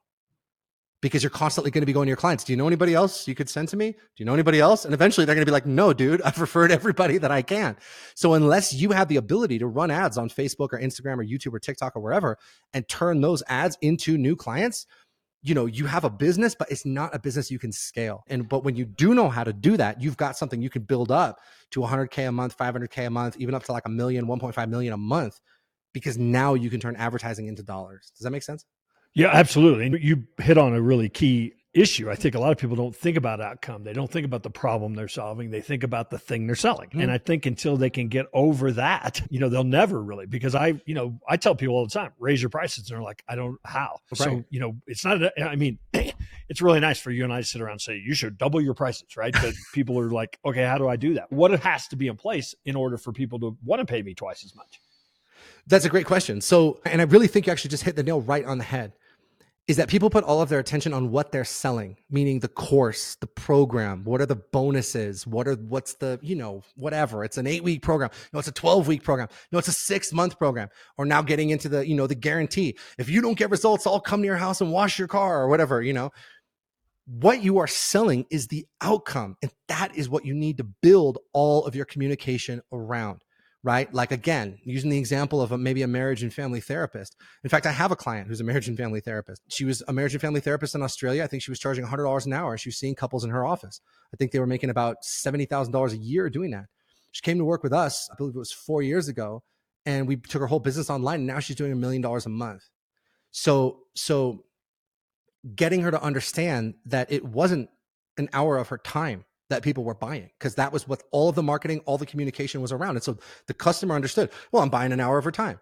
because 1.04 1.22
you're 1.22 1.28
constantly 1.28 1.70
going 1.70 1.82
to 1.82 1.86
be 1.86 1.92
going 1.92 2.06
to 2.06 2.08
your 2.08 2.16
clients. 2.16 2.44
Do 2.44 2.52
you 2.54 2.56
know 2.56 2.66
anybody 2.66 2.94
else 2.94 3.28
you 3.28 3.34
could 3.34 3.50
send 3.50 3.68
to 3.68 3.76
me? 3.76 3.90
Do 3.90 3.98
you 4.16 4.24
know 4.24 4.32
anybody 4.32 4.58
else? 4.58 4.86
And 4.86 4.94
eventually 4.94 5.26
they're 5.26 5.34
going 5.34 5.44
to 5.44 5.50
be 5.50 5.52
like, 5.52 5.66
no, 5.66 5.92
dude, 5.92 6.22
I've 6.22 6.40
referred 6.40 6.72
everybody 6.72 7.18
that 7.18 7.30
I 7.30 7.42
can. 7.42 7.76
So 8.14 8.32
unless 8.32 8.72
you 8.72 8.90
have 8.92 9.08
the 9.08 9.16
ability 9.16 9.58
to 9.58 9.66
run 9.66 9.90
ads 9.90 10.16
on 10.16 10.30
Facebook 10.30 10.72
or 10.72 10.80
Instagram 10.80 11.18
or 11.18 11.24
YouTube 11.24 11.52
or 11.52 11.58
TikTok 11.58 11.94
or 11.94 12.00
wherever 12.00 12.38
and 12.72 12.88
turn 12.88 13.20
those 13.20 13.42
ads 13.48 13.76
into 13.82 14.16
new 14.16 14.34
clients, 14.34 14.86
you 15.42 15.54
know, 15.54 15.66
you 15.66 15.84
have 15.84 16.04
a 16.04 16.10
business, 16.10 16.54
but 16.54 16.70
it's 16.70 16.86
not 16.86 17.14
a 17.14 17.18
business 17.18 17.50
you 17.50 17.58
can 17.58 17.70
scale. 17.70 18.24
And 18.28 18.48
but 18.48 18.64
when 18.64 18.74
you 18.74 18.86
do 18.86 19.14
know 19.14 19.28
how 19.28 19.44
to 19.44 19.52
do 19.52 19.76
that, 19.76 20.00
you've 20.00 20.16
got 20.16 20.38
something 20.38 20.62
you 20.62 20.70
can 20.70 20.84
build 20.84 21.12
up 21.12 21.38
to 21.72 21.80
100k 21.80 22.28
a 22.28 22.32
month, 22.32 22.56
500k 22.56 23.08
a 23.08 23.10
month, 23.10 23.36
even 23.38 23.54
up 23.54 23.62
to 23.64 23.72
like 23.72 23.84
a 23.84 23.90
million, 23.90 24.26
1.5 24.26 24.68
million 24.70 24.94
a 24.94 24.96
month 24.96 25.38
because 25.92 26.16
now 26.16 26.54
you 26.54 26.70
can 26.70 26.80
turn 26.80 26.96
advertising 26.96 27.46
into 27.46 27.62
dollars. 27.62 28.10
Does 28.16 28.24
that 28.24 28.30
make 28.30 28.42
sense? 28.42 28.64
Yeah, 29.14 29.30
absolutely. 29.32 29.86
And 29.86 30.02
you 30.02 30.24
hit 30.38 30.58
on 30.58 30.74
a 30.74 30.80
really 30.80 31.08
key 31.08 31.54
issue. 31.74 32.08
I 32.08 32.14
think 32.14 32.34
a 32.34 32.38
lot 32.38 32.52
of 32.52 32.58
people 32.58 32.76
don't 32.76 32.94
think 32.94 33.16
about 33.16 33.40
outcome. 33.40 33.82
They 33.82 33.92
don't 33.92 34.10
think 34.10 34.24
about 34.24 34.44
the 34.44 34.50
problem 34.50 34.94
they're 34.94 35.08
solving. 35.08 35.50
They 35.50 35.60
think 35.60 35.82
about 35.82 36.10
the 36.10 36.18
thing 36.18 36.46
they're 36.46 36.56
selling. 36.56 36.88
Mm-hmm. 36.90 37.00
And 37.00 37.10
I 37.10 37.18
think 37.18 37.46
until 37.46 37.76
they 37.76 37.90
can 37.90 38.08
get 38.08 38.26
over 38.32 38.72
that, 38.72 39.20
you 39.28 39.40
know, 39.40 39.48
they'll 39.48 39.64
never 39.64 40.00
really 40.00 40.26
because 40.26 40.54
I, 40.54 40.80
you 40.86 40.94
know, 40.94 41.18
I 41.28 41.36
tell 41.36 41.54
people 41.54 41.74
all 41.74 41.84
the 41.84 41.92
time, 41.92 42.12
raise 42.18 42.40
your 42.40 42.48
prices. 42.48 42.88
And 42.88 42.96
they're 42.96 43.02
like, 43.02 43.22
I 43.28 43.34
don't 43.34 43.58
how. 43.64 43.98
Right. 44.12 44.18
So, 44.18 44.44
you 44.50 44.60
know, 44.60 44.76
it's 44.86 45.04
not 45.04 45.20
I 45.42 45.56
mean, 45.56 45.78
it's 46.48 46.62
really 46.62 46.80
nice 46.80 47.00
for 47.00 47.10
you 47.10 47.24
and 47.24 47.32
I 47.32 47.40
to 47.40 47.46
sit 47.46 47.60
around 47.60 47.72
and 47.72 47.80
say 47.80 47.96
you 48.04 48.14
should 48.14 48.38
double 48.38 48.60
your 48.60 48.74
prices, 48.74 49.16
right? 49.16 49.32
But 49.32 49.54
people 49.74 49.98
are 49.98 50.10
like, 50.10 50.38
okay, 50.44 50.64
how 50.64 50.78
do 50.78 50.88
I 50.88 50.96
do 50.96 51.14
that? 51.14 51.30
What 51.32 51.58
has 51.60 51.88
to 51.88 51.96
be 51.96 52.06
in 52.06 52.16
place 52.16 52.54
in 52.64 52.76
order 52.76 52.96
for 52.96 53.12
people 53.12 53.40
to 53.40 53.56
want 53.64 53.80
to 53.80 53.86
pay 53.86 54.02
me 54.02 54.14
twice 54.14 54.44
as 54.44 54.54
much? 54.54 54.80
That's 55.66 55.84
a 55.84 55.88
great 55.88 56.06
question. 56.06 56.40
So, 56.40 56.80
and 56.84 57.00
I 57.00 57.04
really 57.04 57.26
think 57.26 57.46
you 57.46 57.52
actually 57.52 57.70
just 57.70 57.82
hit 57.82 57.96
the 57.96 58.02
nail 58.02 58.20
right 58.20 58.44
on 58.44 58.58
the 58.58 58.64
head 58.64 58.92
is 59.66 59.78
that 59.78 59.88
people 59.88 60.10
put 60.10 60.24
all 60.24 60.42
of 60.42 60.50
their 60.50 60.58
attention 60.58 60.92
on 60.92 61.10
what 61.10 61.32
they're 61.32 61.42
selling, 61.42 61.96
meaning 62.10 62.40
the 62.40 62.48
course, 62.48 63.14
the 63.16 63.26
program, 63.26 64.04
what 64.04 64.20
are 64.20 64.26
the 64.26 64.36
bonuses, 64.36 65.26
what 65.26 65.48
are 65.48 65.54
what's 65.54 65.94
the, 65.94 66.18
you 66.22 66.36
know, 66.36 66.62
whatever. 66.76 67.24
It's 67.24 67.38
an 67.38 67.46
8-week 67.46 67.80
program. 67.80 68.10
No, 68.34 68.38
it's 68.38 68.48
a 68.48 68.52
12-week 68.52 69.02
program. 69.02 69.28
No, 69.52 69.58
it's 69.58 69.68
a 69.68 69.70
6-month 69.70 70.38
program. 70.38 70.68
Or 70.98 71.06
now 71.06 71.22
getting 71.22 71.48
into 71.48 71.70
the, 71.70 71.86
you 71.86 71.94
know, 71.94 72.06
the 72.06 72.14
guarantee. 72.14 72.76
If 72.98 73.08
you 73.08 73.22
don't 73.22 73.38
get 73.38 73.50
results, 73.50 73.86
I'll 73.86 74.00
come 74.00 74.20
to 74.20 74.26
your 74.26 74.36
house 74.36 74.60
and 74.60 74.70
wash 74.70 74.98
your 74.98 75.08
car 75.08 75.40
or 75.40 75.48
whatever, 75.48 75.80
you 75.80 75.94
know. 75.94 76.10
What 77.06 77.42
you 77.42 77.58
are 77.58 77.66
selling 77.66 78.26
is 78.30 78.48
the 78.48 78.66
outcome, 78.82 79.36
and 79.42 79.50
that 79.68 79.96
is 79.96 80.10
what 80.10 80.26
you 80.26 80.34
need 80.34 80.58
to 80.58 80.64
build 80.64 81.18
all 81.32 81.64
of 81.66 81.74
your 81.74 81.84
communication 81.86 82.60
around 82.70 83.23
right? 83.64 83.92
Like 83.94 84.12
again, 84.12 84.58
using 84.62 84.90
the 84.90 84.98
example 84.98 85.40
of 85.40 85.50
a, 85.50 85.58
maybe 85.58 85.82
a 85.82 85.88
marriage 85.88 86.22
and 86.22 86.32
family 86.32 86.60
therapist. 86.60 87.16
In 87.42 87.48
fact, 87.50 87.64
I 87.64 87.72
have 87.72 87.90
a 87.90 87.96
client 87.96 88.28
who's 88.28 88.40
a 88.40 88.44
marriage 88.44 88.68
and 88.68 88.76
family 88.76 89.00
therapist. 89.00 89.42
She 89.48 89.64
was 89.64 89.82
a 89.88 89.92
marriage 89.92 90.12
and 90.12 90.20
family 90.20 90.40
therapist 90.40 90.74
in 90.74 90.82
Australia. 90.82 91.24
I 91.24 91.26
think 91.26 91.42
she 91.42 91.50
was 91.50 91.58
charging 91.58 91.84
$100 91.84 92.26
an 92.26 92.32
hour. 92.34 92.58
She 92.58 92.68
was 92.68 92.76
seeing 92.76 92.94
couples 92.94 93.24
in 93.24 93.30
her 93.30 93.44
office. 93.44 93.80
I 94.12 94.18
think 94.18 94.32
they 94.32 94.38
were 94.38 94.46
making 94.46 94.68
about 94.68 94.98
$70,000 95.02 95.92
a 95.92 95.96
year 95.96 96.28
doing 96.28 96.50
that. 96.50 96.66
She 97.12 97.22
came 97.22 97.38
to 97.38 97.44
work 97.44 97.62
with 97.62 97.72
us, 97.72 98.08
I 98.12 98.16
believe 98.16 98.36
it 98.36 98.38
was 98.38 98.52
four 98.52 98.82
years 98.82 99.08
ago, 99.08 99.42
and 99.86 100.06
we 100.06 100.16
took 100.16 100.40
her 100.40 100.46
whole 100.46 100.60
business 100.60 100.90
online. 100.90 101.20
And 101.20 101.26
now 101.26 101.38
she's 101.38 101.56
doing 101.56 101.72
a 101.72 101.76
million 101.76 102.02
dollars 102.02 102.26
a 102.26 102.30
month. 102.30 102.64
So, 103.30 103.84
so 103.94 104.44
getting 105.54 105.80
her 105.82 105.90
to 105.90 106.02
understand 106.02 106.74
that 106.86 107.10
it 107.10 107.24
wasn't 107.24 107.70
an 108.18 108.28
hour 108.34 108.58
of 108.58 108.68
her 108.68 108.78
time 108.78 109.24
that 109.54 109.62
people 109.62 109.84
were 109.84 109.94
buying 109.94 110.30
because 110.38 110.56
that 110.56 110.72
was 110.72 110.86
what 110.88 111.02
all 111.12 111.28
of 111.28 111.36
the 111.36 111.42
marketing, 111.42 111.80
all 111.86 111.98
the 111.98 112.06
communication 112.06 112.60
was 112.60 112.72
around. 112.72 112.96
And 112.96 113.02
so 113.02 113.18
the 113.46 113.54
customer 113.54 113.94
understood, 113.94 114.30
well, 114.52 114.62
I'm 114.62 114.68
buying 114.68 114.92
an 114.92 115.00
hour 115.00 115.16
of 115.16 115.24
her 115.24 115.30
time. 115.30 115.60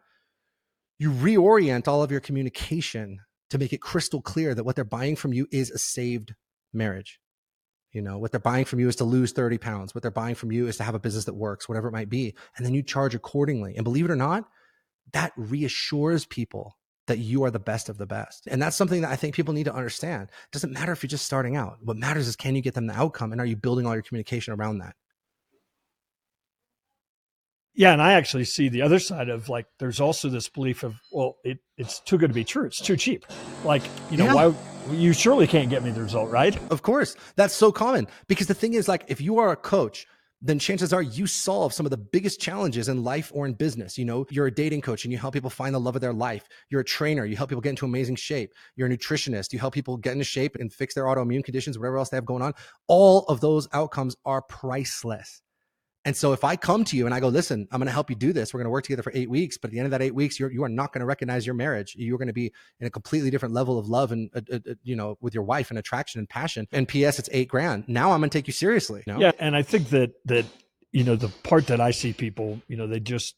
You 0.98 1.10
reorient 1.10 1.88
all 1.88 2.02
of 2.02 2.10
your 2.10 2.20
communication 2.20 3.20
to 3.50 3.58
make 3.58 3.72
it 3.72 3.80
crystal 3.80 4.22
clear 4.22 4.54
that 4.54 4.64
what 4.64 4.76
they're 4.76 4.84
buying 4.84 5.16
from 5.16 5.32
you 5.32 5.46
is 5.50 5.70
a 5.70 5.78
saved 5.78 6.34
marriage. 6.72 7.20
You 7.92 8.00
know, 8.00 8.18
what 8.18 8.30
they're 8.30 8.40
buying 8.40 8.64
from 8.64 8.80
you 8.80 8.88
is 8.88 8.96
to 8.96 9.04
lose 9.04 9.32
30 9.32 9.58
pounds. 9.58 9.94
What 9.94 10.00
they're 10.00 10.10
buying 10.10 10.34
from 10.34 10.50
you 10.50 10.66
is 10.66 10.78
to 10.78 10.84
have 10.84 10.94
a 10.94 10.98
business 10.98 11.26
that 11.26 11.34
works, 11.34 11.68
whatever 11.68 11.88
it 11.88 11.92
might 11.92 12.08
be. 12.08 12.34
And 12.56 12.64
then 12.64 12.72
you 12.72 12.82
charge 12.82 13.14
accordingly. 13.14 13.74
And 13.76 13.84
believe 13.84 14.06
it 14.06 14.10
or 14.10 14.16
not, 14.16 14.48
that 15.12 15.32
reassures 15.36 16.24
people 16.24 16.76
that 17.06 17.18
you 17.18 17.44
are 17.44 17.50
the 17.50 17.58
best 17.58 17.88
of 17.88 17.98
the 17.98 18.06
best. 18.06 18.46
And 18.46 18.62
that's 18.62 18.76
something 18.76 19.02
that 19.02 19.10
I 19.10 19.16
think 19.16 19.34
people 19.34 19.54
need 19.54 19.64
to 19.64 19.74
understand. 19.74 20.24
It 20.24 20.52
doesn't 20.52 20.72
matter 20.72 20.92
if 20.92 21.02
you're 21.02 21.08
just 21.08 21.26
starting 21.26 21.56
out. 21.56 21.78
What 21.82 21.96
matters 21.96 22.28
is 22.28 22.36
can 22.36 22.54
you 22.54 22.62
get 22.62 22.74
them 22.74 22.86
the 22.86 22.96
outcome 22.96 23.32
and 23.32 23.40
are 23.40 23.46
you 23.46 23.56
building 23.56 23.86
all 23.86 23.94
your 23.94 24.02
communication 24.02 24.54
around 24.54 24.78
that? 24.78 24.94
Yeah, 27.74 27.92
and 27.92 28.02
I 28.02 28.12
actually 28.12 28.44
see 28.44 28.68
the 28.68 28.82
other 28.82 28.98
side 28.98 29.30
of 29.30 29.48
like 29.48 29.66
there's 29.78 29.98
also 29.98 30.28
this 30.28 30.48
belief 30.48 30.82
of 30.82 30.94
well, 31.10 31.38
it, 31.42 31.58
it's 31.78 32.00
too 32.00 32.18
good 32.18 32.28
to 32.28 32.34
be 32.34 32.44
true. 32.44 32.66
It's 32.66 32.80
too 32.80 32.98
cheap. 32.98 33.24
Like, 33.64 33.82
you 34.10 34.18
know, 34.18 34.26
yeah. 34.26 34.34
why 34.34 34.54
you 34.90 35.14
surely 35.14 35.46
can't 35.46 35.70
get 35.70 35.82
me 35.82 35.90
the 35.90 36.02
result, 36.02 36.30
right? 36.30 36.56
Of 36.70 36.82
course. 36.82 37.16
That's 37.36 37.54
so 37.54 37.72
common. 37.72 38.08
Because 38.26 38.46
the 38.46 38.54
thing 38.54 38.74
is 38.74 38.88
like 38.88 39.04
if 39.08 39.22
you 39.22 39.38
are 39.38 39.52
a 39.52 39.56
coach 39.56 40.06
then 40.42 40.58
chances 40.58 40.92
are 40.92 41.02
you 41.02 41.26
solve 41.26 41.72
some 41.72 41.86
of 41.86 41.90
the 41.90 41.96
biggest 41.96 42.40
challenges 42.40 42.88
in 42.88 43.04
life 43.04 43.30
or 43.32 43.46
in 43.46 43.54
business. 43.54 43.96
You 43.96 44.04
know, 44.04 44.26
you're 44.28 44.48
a 44.48 44.54
dating 44.54 44.80
coach 44.80 45.04
and 45.04 45.12
you 45.12 45.18
help 45.18 45.34
people 45.34 45.50
find 45.50 45.74
the 45.74 45.80
love 45.80 45.94
of 45.94 46.00
their 46.00 46.12
life. 46.12 46.48
You're 46.68 46.80
a 46.80 46.84
trainer, 46.84 47.24
you 47.24 47.36
help 47.36 47.50
people 47.50 47.60
get 47.60 47.70
into 47.70 47.84
amazing 47.84 48.16
shape. 48.16 48.52
You're 48.74 48.88
a 48.88 48.90
nutritionist, 48.90 49.52
you 49.52 49.60
help 49.60 49.72
people 49.72 49.96
get 49.96 50.12
into 50.12 50.24
shape 50.24 50.56
and 50.58 50.72
fix 50.72 50.94
their 50.94 51.04
autoimmune 51.04 51.44
conditions, 51.44 51.78
whatever 51.78 51.98
else 51.98 52.08
they 52.08 52.16
have 52.16 52.26
going 52.26 52.42
on. 52.42 52.52
All 52.88 53.24
of 53.28 53.40
those 53.40 53.68
outcomes 53.72 54.16
are 54.24 54.42
priceless. 54.42 55.42
And 56.04 56.16
so 56.16 56.32
if 56.32 56.42
I 56.42 56.56
come 56.56 56.84
to 56.84 56.96
you 56.96 57.06
and 57.06 57.14
I 57.14 57.20
go, 57.20 57.28
listen, 57.28 57.68
I'm 57.70 57.78
going 57.78 57.86
to 57.86 57.92
help 57.92 58.10
you 58.10 58.16
do 58.16 58.32
this. 58.32 58.52
We're 58.52 58.58
going 58.58 58.66
to 58.66 58.70
work 58.70 58.84
together 58.84 59.02
for 59.02 59.12
eight 59.14 59.30
weeks. 59.30 59.56
But 59.56 59.68
at 59.68 59.72
the 59.72 59.78
end 59.78 59.86
of 59.86 59.92
that 59.92 60.02
eight 60.02 60.14
weeks, 60.14 60.38
you're, 60.38 60.50
you 60.50 60.64
are 60.64 60.68
not 60.68 60.92
going 60.92 61.00
to 61.00 61.06
recognize 61.06 61.46
your 61.46 61.54
marriage. 61.54 61.94
You're 61.96 62.18
going 62.18 62.28
to 62.28 62.32
be 62.32 62.52
in 62.80 62.86
a 62.86 62.90
completely 62.90 63.30
different 63.30 63.54
level 63.54 63.78
of 63.78 63.88
love 63.88 64.10
and, 64.10 64.30
uh, 64.34 64.40
uh, 64.52 64.58
uh 64.68 64.74
you 64.82 64.96
know, 64.96 65.16
with 65.20 65.34
your 65.34 65.44
wife 65.44 65.70
and 65.70 65.78
attraction 65.78 66.18
and 66.18 66.28
passion. 66.28 66.66
And 66.72 66.88
P.S. 66.88 67.18
It's 67.18 67.28
eight 67.32 67.48
grand. 67.48 67.84
Now 67.86 68.12
I'm 68.12 68.20
going 68.20 68.30
to 68.30 68.36
take 68.38 68.48
you 68.48 68.52
seriously. 68.52 69.04
You 69.06 69.12
know? 69.14 69.20
Yeah. 69.20 69.32
And 69.38 69.54
I 69.54 69.62
think 69.62 69.90
that, 69.90 70.12
that, 70.24 70.44
you 70.90 71.04
know, 71.04 71.14
the 71.14 71.28
part 71.44 71.68
that 71.68 71.80
I 71.80 71.92
see 71.92 72.12
people, 72.12 72.60
you 72.66 72.76
know, 72.76 72.86
they 72.86 73.00
just, 73.00 73.36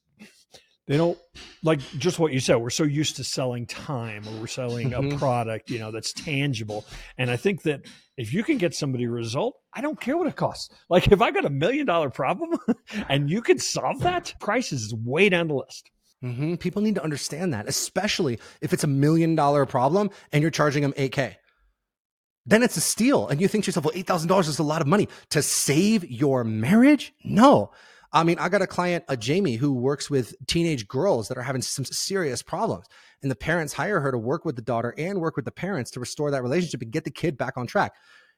they 0.86 0.96
don't 0.96 1.18
like 1.62 1.80
just 1.98 2.18
what 2.18 2.32
you 2.32 2.40
said. 2.40 2.56
We're 2.56 2.70
so 2.70 2.84
used 2.84 3.16
to 3.16 3.24
selling 3.24 3.66
time 3.66 4.26
or 4.28 4.40
we're 4.40 4.46
selling 4.46 4.92
a 4.92 5.00
mm-hmm. 5.00 5.18
product, 5.18 5.70
you 5.70 5.78
know, 5.78 5.90
that's 5.90 6.12
tangible. 6.12 6.84
And 7.16 7.30
I 7.30 7.36
think 7.36 7.62
that 7.62 7.86
if 8.16 8.34
you 8.34 8.44
can 8.44 8.58
get 8.58 8.74
somebody 8.74 9.04
a 9.04 9.10
result, 9.10 9.56
I 9.72 9.80
don't 9.80 10.00
care 10.00 10.16
what 10.16 10.26
it 10.26 10.36
costs. 10.36 10.68
Like 10.90 11.10
if 11.10 11.22
I 11.22 11.30
got 11.30 11.46
a 11.46 11.50
million 11.50 11.86
dollar 11.86 12.10
problem 12.10 12.58
and 13.08 13.30
you 13.30 13.40
can 13.40 13.58
solve 13.58 14.00
that, 14.00 14.34
price 14.40 14.72
is 14.72 14.94
way 14.94 15.30
down 15.30 15.48
the 15.48 15.54
list. 15.54 15.90
Mm-hmm. 16.22 16.56
People 16.56 16.82
need 16.82 16.94
to 16.96 17.04
understand 17.04 17.54
that, 17.54 17.66
especially 17.68 18.38
if 18.60 18.72
it's 18.72 18.84
a 18.84 18.88
million 18.88 19.34
dollar 19.34 19.64
problem 19.66 20.10
and 20.32 20.42
you're 20.42 20.50
charging 20.50 20.82
them 20.82 20.92
8K. 20.92 21.36
Then 22.46 22.62
it's 22.62 22.76
a 22.76 22.80
steal. 22.80 23.28
And 23.28 23.40
you 23.40 23.48
think 23.48 23.64
to 23.64 23.68
yourself, 23.68 23.86
well, 23.86 23.94
$8,000 23.94 24.48
is 24.48 24.58
a 24.58 24.62
lot 24.62 24.82
of 24.82 24.86
money 24.86 25.08
to 25.30 25.40
save 25.40 26.04
your 26.10 26.44
marriage? 26.44 27.14
No. 27.24 27.72
I 28.14 28.22
mean, 28.22 28.38
I 28.38 28.48
got 28.48 28.62
a 28.62 28.66
client, 28.66 29.04
a 29.08 29.16
Jamie, 29.16 29.56
who 29.56 29.72
works 29.72 30.08
with 30.08 30.36
teenage 30.46 30.86
girls 30.86 31.26
that 31.28 31.36
are 31.36 31.42
having 31.42 31.62
some 31.62 31.84
serious 31.84 32.42
problems. 32.42 32.86
And 33.22 33.30
the 33.30 33.36
parents 33.36 33.72
hire 33.72 33.98
her 33.98 34.12
to 34.12 34.18
work 34.18 34.44
with 34.44 34.54
the 34.54 34.62
daughter 34.62 34.94
and 34.96 35.20
work 35.20 35.34
with 35.34 35.44
the 35.44 35.50
parents 35.50 35.90
to 35.92 36.00
restore 36.00 36.30
that 36.30 36.42
relationship 36.42 36.80
and 36.80 36.92
get 36.92 37.02
the 37.02 37.10
kid 37.10 37.36
back 37.36 37.56
on 37.56 37.66
track. 37.66 37.92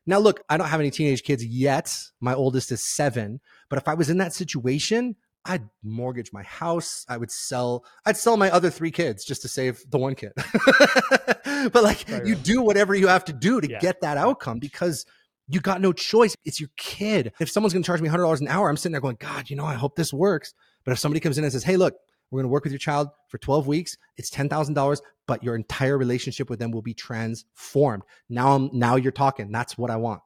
Now, 0.06 0.18
look, 0.18 0.40
I 0.48 0.56
don't 0.56 0.68
have 0.68 0.80
any 0.80 0.90
teenage 0.90 1.24
kids 1.24 1.44
yet. 1.44 1.94
My 2.20 2.32
oldest 2.32 2.72
is 2.72 2.82
seven. 2.82 3.40
But 3.68 3.78
if 3.78 3.86
I 3.86 3.94
was 3.94 4.08
in 4.08 4.18
that 4.18 4.32
situation, 4.32 5.16
I'd 5.44 5.68
mortgage 5.82 6.32
my 6.32 6.42
house. 6.42 7.04
I 7.08 7.18
would 7.18 7.30
sell, 7.30 7.84
I'd 8.06 8.16
sell 8.16 8.36
my 8.36 8.50
other 8.50 8.70
three 8.70 8.90
kids 8.90 9.24
just 9.24 9.42
to 9.42 9.48
save 9.48 9.84
the 9.90 9.98
one 9.98 10.14
kid. 10.14 10.32
but 10.34 11.82
like 11.82 12.04
right, 12.08 12.24
you 12.24 12.34
right. 12.34 12.42
do 12.42 12.62
whatever 12.62 12.94
you 12.94 13.08
have 13.08 13.26
to 13.26 13.32
do 13.32 13.60
to 13.60 13.70
yeah. 13.70 13.78
get 13.78 14.00
that 14.00 14.16
outcome 14.16 14.58
because 14.58 15.04
you 15.48 15.60
got 15.60 15.80
no 15.80 15.92
choice. 15.92 16.34
It's 16.44 16.60
your 16.60 16.70
kid. 16.76 17.32
If 17.38 17.50
someone's 17.50 17.72
going 17.72 17.82
to 17.82 17.86
charge 17.86 18.00
me 18.00 18.08
$100 18.08 18.40
an 18.40 18.48
hour, 18.48 18.68
I'm 18.68 18.76
sitting 18.76 18.92
there 18.92 19.00
going, 19.00 19.16
God, 19.20 19.48
you 19.48 19.56
know, 19.56 19.64
I 19.64 19.74
hope 19.74 19.96
this 19.96 20.12
works. 20.12 20.54
But 20.84 20.92
if 20.92 20.98
somebody 20.98 21.20
comes 21.20 21.38
in 21.38 21.44
and 21.44 21.52
says, 21.52 21.64
Hey, 21.64 21.76
look, 21.76 21.94
we're 22.30 22.38
going 22.38 22.48
to 22.48 22.52
work 22.52 22.64
with 22.64 22.72
your 22.72 22.78
child 22.78 23.08
for 23.28 23.38
12 23.38 23.66
weeks. 23.66 23.96
It's 24.16 24.30
$10,000, 24.30 25.00
but 25.26 25.44
your 25.44 25.54
entire 25.54 25.96
relationship 25.96 26.50
with 26.50 26.58
them 26.58 26.72
will 26.72 26.82
be 26.82 26.94
transformed. 26.94 28.02
Now, 28.28 28.52
I'm, 28.56 28.70
now 28.72 28.96
you're 28.96 29.12
talking. 29.12 29.52
That's 29.52 29.78
what 29.78 29.90
I 29.90 29.96
want. 29.96 30.22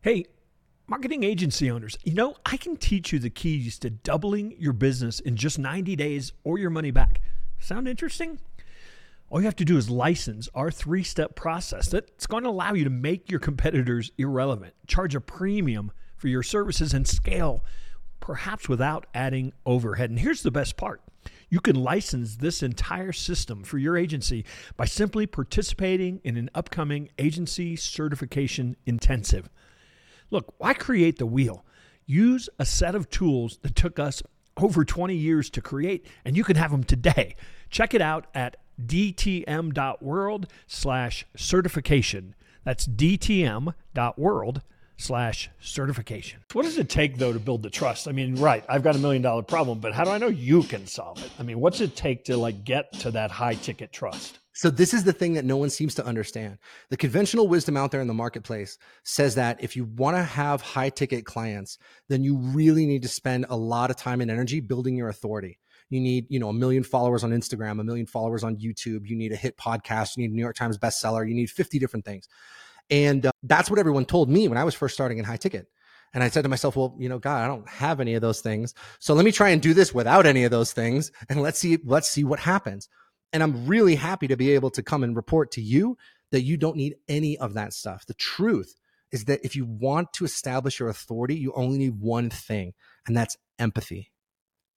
Hey, 0.00 0.24
marketing 0.88 1.22
agency 1.22 1.70
owners, 1.70 1.96
you 2.04 2.14
know, 2.14 2.34
I 2.44 2.56
can 2.56 2.76
teach 2.76 3.12
you 3.12 3.18
the 3.18 3.30
keys 3.30 3.78
to 3.80 3.90
doubling 3.90 4.56
your 4.58 4.72
business 4.72 5.20
in 5.20 5.36
just 5.36 5.58
90 5.58 5.94
days 5.94 6.32
or 6.42 6.58
your 6.58 6.70
money 6.70 6.90
back. 6.90 7.20
Sound 7.58 7.86
interesting? 7.88 8.40
All 9.28 9.40
you 9.40 9.46
have 9.46 9.56
to 9.56 9.64
do 9.64 9.76
is 9.76 9.90
license 9.90 10.48
our 10.54 10.70
three 10.70 11.02
step 11.02 11.34
process 11.34 11.88
that's 11.88 12.26
going 12.26 12.44
to 12.44 12.50
allow 12.50 12.74
you 12.74 12.84
to 12.84 12.90
make 12.90 13.30
your 13.30 13.40
competitors 13.40 14.12
irrelevant, 14.18 14.74
charge 14.86 15.14
a 15.14 15.20
premium 15.20 15.90
for 16.16 16.28
your 16.28 16.44
services, 16.44 16.94
and 16.94 17.06
scale, 17.06 17.64
perhaps 18.20 18.68
without 18.68 19.06
adding 19.14 19.52
overhead. 19.64 20.10
And 20.10 20.18
here's 20.18 20.42
the 20.42 20.50
best 20.50 20.76
part 20.76 21.02
you 21.48 21.60
can 21.60 21.76
license 21.76 22.36
this 22.36 22.62
entire 22.62 23.12
system 23.12 23.64
for 23.64 23.78
your 23.78 23.96
agency 23.96 24.44
by 24.76 24.84
simply 24.84 25.26
participating 25.26 26.20
in 26.24 26.36
an 26.36 26.50
upcoming 26.54 27.08
agency 27.18 27.76
certification 27.76 28.76
intensive. 28.86 29.48
Look, 30.30 30.54
why 30.58 30.74
create 30.74 31.18
the 31.18 31.26
wheel? 31.26 31.64
Use 32.04 32.48
a 32.58 32.64
set 32.64 32.94
of 32.94 33.10
tools 33.10 33.58
that 33.62 33.74
took 33.74 33.98
us 33.98 34.22
over 34.56 34.84
20 34.84 35.14
years 35.14 35.50
to 35.50 35.60
create, 35.60 36.06
and 36.24 36.36
you 36.36 36.44
can 36.44 36.56
have 36.56 36.70
them 36.70 36.84
today. 36.84 37.36
Check 37.70 37.94
it 37.94 38.00
out 38.00 38.26
at 38.34 38.56
dtm.world 38.84 40.46
slash 40.66 41.26
certification. 41.36 42.34
That's 42.64 42.86
dtm.world 42.86 44.62
slash 44.96 45.50
certification. 45.60 46.40
What 46.52 46.64
does 46.64 46.78
it 46.78 46.88
take 46.88 47.18
though 47.18 47.32
to 47.32 47.38
build 47.38 47.62
the 47.62 47.70
trust? 47.70 48.08
I 48.08 48.12
mean, 48.12 48.36
right, 48.36 48.64
I've 48.68 48.82
got 48.82 48.96
a 48.96 48.98
million 48.98 49.22
dollar 49.22 49.42
problem, 49.42 49.78
but 49.78 49.92
how 49.92 50.04
do 50.04 50.10
I 50.10 50.18
know 50.18 50.28
you 50.28 50.62
can 50.62 50.86
solve 50.86 51.22
it? 51.22 51.30
I 51.38 51.42
mean, 51.42 51.60
what's 51.60 51.80
it 51.80 51.96
take 51.96 52.24
to 52.24 52.36
like 52.36 52.64
get 52.64 52.92
to 53.00 53.10
that 53.12 53.30
high 53.30 53.54
ticket 53.54 53.92
trust? 53.92 54.38
So 54.54 54.70
this 54.70 54.94
is 54.94 55.04
the 55.04 55.12
thing 55.12 55.34
that 55.34 55.44
no 55.44 55.58
one 55.58 55.68
seems 55.68 55.94
to 55.96 56.06
understand. 56.06 56.56
The 56.88 56.96
conventional 56.96 57.46
wisdom 57.46 57.76
out 57.76 57.90
there 57.90 58.00
in 58.00 58.06
the 58.06 58.14
marketplace 58.14 58.78
says 59.02 59.34
that 59.34 59.62
if 59.62 59.76
you 59.76 59.84
want 59.84 60.16
to 60.16 60.22
have 60.22 60.62
high 60.62 60.88
ticket 60.88 61.26
clients, 61.26 61.76
then 62.08 62.24
you 62.24 62.38
really 62.38 62.86
need 62.86 63.02
to 63.02 63.08
spend 63.08 63.44
a 63.50 63.56
lot 63.56 63.90
of 63.90 63.96
time 63.96 64.22
and 64.22 64.30
energy 64.30 64.60
building 64.60 64.96
your 64.96 65.10
authority 65.10 65.58
you 65.90 66.00
need 66.00 66.26
you 66.28 66.38
know 66.38 66.48
a 66.48 66.52
million 66.52 66.82
followers 66.82 67.22
on 67.24 67.30
instagram 67.30 67.80
a 67.80 67.84
million 67.84 68.06
followers 68.06 68.44
on 68.44 68.56
youtube. 68.56 69.06
You 69.06 69.16
need 69.16 69.32
a 69.32 69.36
hit 69.36 69.56
podcast. 69.56 70.16
You 70.16 70.22
need 70.22 70.32
a 70.32 70.34
new 70.34 70.42
york 70.42 70.56
times 70.56 70.78
bestseller. 70.78 71.28
You 71.28 71.34
need 71.34 71.50
50 71.50 71.78
different 71.78 72.04
things. 72.04 72.28
And 72.88 73.26
uh, 73.26 73.32
that's 73.42 73.68
what 73.68 73.78
everyone 73.78 74.04
told 74.04 74.28
me 74.28 74.48
when 74.48 74.58
i 74.58 74.64
was 74.64 74.74
first 74.74 74.94
starting 74.94 75.18
in 75.18 75.24
high 75.24 75.36
ticket. 75.36 75.66
And 76.14 76.22
i 76.22 76.28
said 76.28 76.42
to 76.42 76.48
myself 76.48 76.76
well 76.76 76.94
you 76.98 77.08
know 77.08 77.18
god 77.18 77.44
i 77.44 77.48
don't 77.48 77.68
have 77.68 78.00
any 78.00 78.14
of 78.14 78.22
those 78.22 78.40
things. 78.40 78.74
So 78.98 79.14
let 79.14 79.24
me 79.24 79.32
try 79.32 79.50
and 79.50 79.62
do 79.62 79.74
this 79.74 79.94
without 79.94 80.26
any 80.26 80.44
of 80.44 80.50
those 80.50 80.72
things 80.72 81.12
and 81.28 81.42
let's 81.42 81.58
see 81.58 81.78
let's 81.84 82.08
see 82.08 82.24
what 82.24 82.40
happens. 82.40 82.88
And 83.32 83.42
i'm 83.42 83.66
really 83.66 83.94
happy 83.94 84.26
to 84.28 84.36
be 84.36 84.52
able 84.52 84.70
to 84.70 84.82
come 84.82 85.02
and 85.02 85.16
report 85.16 85.52
to 85.52 85.62
you 85.62 85.96
that 86.32 86.42
you 86.42 86.56
don't 86.56 86.76
need 86.76 86.96
any 87.08 87.38
of 87.38 87.54
that 87.54 87.72
stuff. 87.72 88.04
The 88.06 88.14
truth 88.14 88.74
is 89.12 89.26
that 89.26 89.44
if 89.44 89.54
you 89.54 89.64
want 89.64 90.12
to 90.14 90.24
establish 90.24 90.80
your 90.80 90.88
authority 90.88 91.36
you 91.36 91.52
only 91.54 91.78
need 91.78 92.00
one 92.00 92.30
thing 92.30 92.74
and 93.06 93.16
that's 93.16 93.36
empathy. 93.58 94.10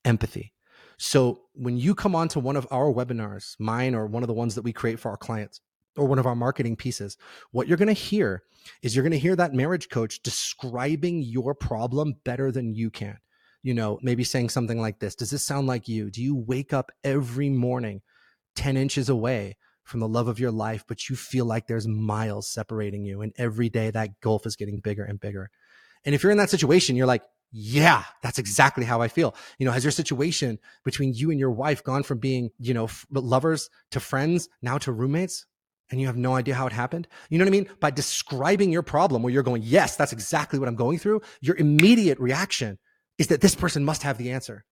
Empathy 0.05 0.53
so 0.99 1.43
when 1.53 1.77
you 1.77 1.95
come 1.95 2.13
onto 2.13 2.41
one 2.41 2.57
of 2.57 2.67
our 2.71 2.91
webinars, 2.91 3.55
mine 3.57 3.95
or 3.95 4.05
one 4.05 4.21
of 4.21 4.27
the 4.27 4.33
ones 4.33 4.55
that 4.55 4.63
we 4.63 4.73
create 4.73 4.99
for 4.99 5.09
our 5.09 5.17
clients, 5.17 5.61
or 5.97 6.05
one 6.05 6.19
of 6.19 6.25
our 6.25 6.35
marketing 6.35 6.75
pieces, 6.75 7.17
what 7.51 7.67
you're 7.67 7.77
going 7.77 7.87
to 7.87 7.93
hear 7.93 8.43
is 8.81 8.95
you're 8.95 9.03
going 9.03 9.13
to 9.13 9.17
hear 9.17 9.35
that 9.37 9.53
marriage 9.53 9.87
coach 9.87 10.21
describing 10.21 11.21
your 11.21 11.55
problem 11.55 12.15
better 12.25 12.51
than 12.51 12.75
you 12.75 12.89
can. 12.89 13.17
You 13.63 13.73
know, 13.73 13.97
maybe 14.01 14.25
saying 14.25 14.49
something 14.49 14.79
like 14.79 14.99
this 14.99 15.15
Does 15.15 15.31
this 15.31 15.45
sound 15.45 15.67
like 15.67 15.87
you? 15.87 16.11
Do 16.11 16.21
you 16.21 16.35
wake 16.35 16.73
up 16.73 16.91
every 17.03 17.49
morning 17.49 18.01
10 18.57 18.75
inches 18.75 19.07
away 19.07 19.55
from 19.83 20.01
the 20.01 20.07
love 20.07 20.27
of 20.27 20.39
your 20.39 20.51
life, 20.51 20.83
but 20.85 21.07
you 21.07 21.15
feel 21.15 21.45
like 21.45 21.67
there's 21.67 21.87
miles 21.87 22.51
separating 22.51 23.05
you? 23.05 23.21
And 23.21 23.31
every 23.37 23.69
day 23.69 23.89
that 23.89 24.19
gulf 24.19 24.45
is 24.45 24.57
getting 24.57 24.81
bigger 24.81 25.05
and 25.05 25.17
bigger. 25.19 25.49
And 26.03 26.13
if 26.13 26.23
you're 26.23 26.31
in 26.31 26.37
that 26.39 26.49
situation, 26.49 26.97
you're 26.97 27.07
like, 27.07 27.23
yeah, 27.51 28.03
that's 28.21 28.37
exactly 28.37 28.85
how 28.85 29.01
I 29.01 29.07
feel. 29.07 29.35
You 29.57 29.65
know, 29.65 29.71
has 29.71 29.83
your 29.83 29.91
situation 29.91 30.59
between 30.85 31.13
you 31.13 31.31
and 31.31 31.39
your 31.39 31.51
wife 31.51 31.83
gone 31.83 32.03
from 32.03 32.19
being, 32.19 32.51
you 32.59 32.73
know, 32.73 32.85
f- 32.85 33.05
lovers 33.11 33.69
to 33.91 33.99
friends 33.99 34.49
now 34.61 34.77
to 34.79 34.91
roommates? 34.91 35.45
And 35.91 35.99
you 35.99 36.05
have 36.05 36.17
no 36.17 36.35
idea 36.35 36.53
how 36.53 36.67
it 36.67 36.73
happened. 36.73 37.07
You 37.29 37.39
know 37.39 37.45
what 37.45 37.49
I 37.49 37.51
mean? 37.51 37.69
By 37.79 37.89
describing 37.89 38.71
your 38.71 38.83
problem 38.83 39.23
where 39.23 39.33
you're 39.33 39.41
going, 39.41 39.63
yes, 39.63 39.95
that's 39.95 40.13
exactly 40.13 40.59
what 40.59 40.67
I'm 40.67 40.75
going 40.75 40.99
through. 40.99 41.21
Your 41.41 41.55
immediate 41.55 42.19
reaction 42.19 42.77
is 43.17 43.27
that 43.27 43.41
this 43.41 43.55
person 43.55 43.83
must 43.83 44.03
have 44.03 44.19
the 44.19 44.31
answer. 44.31 44.65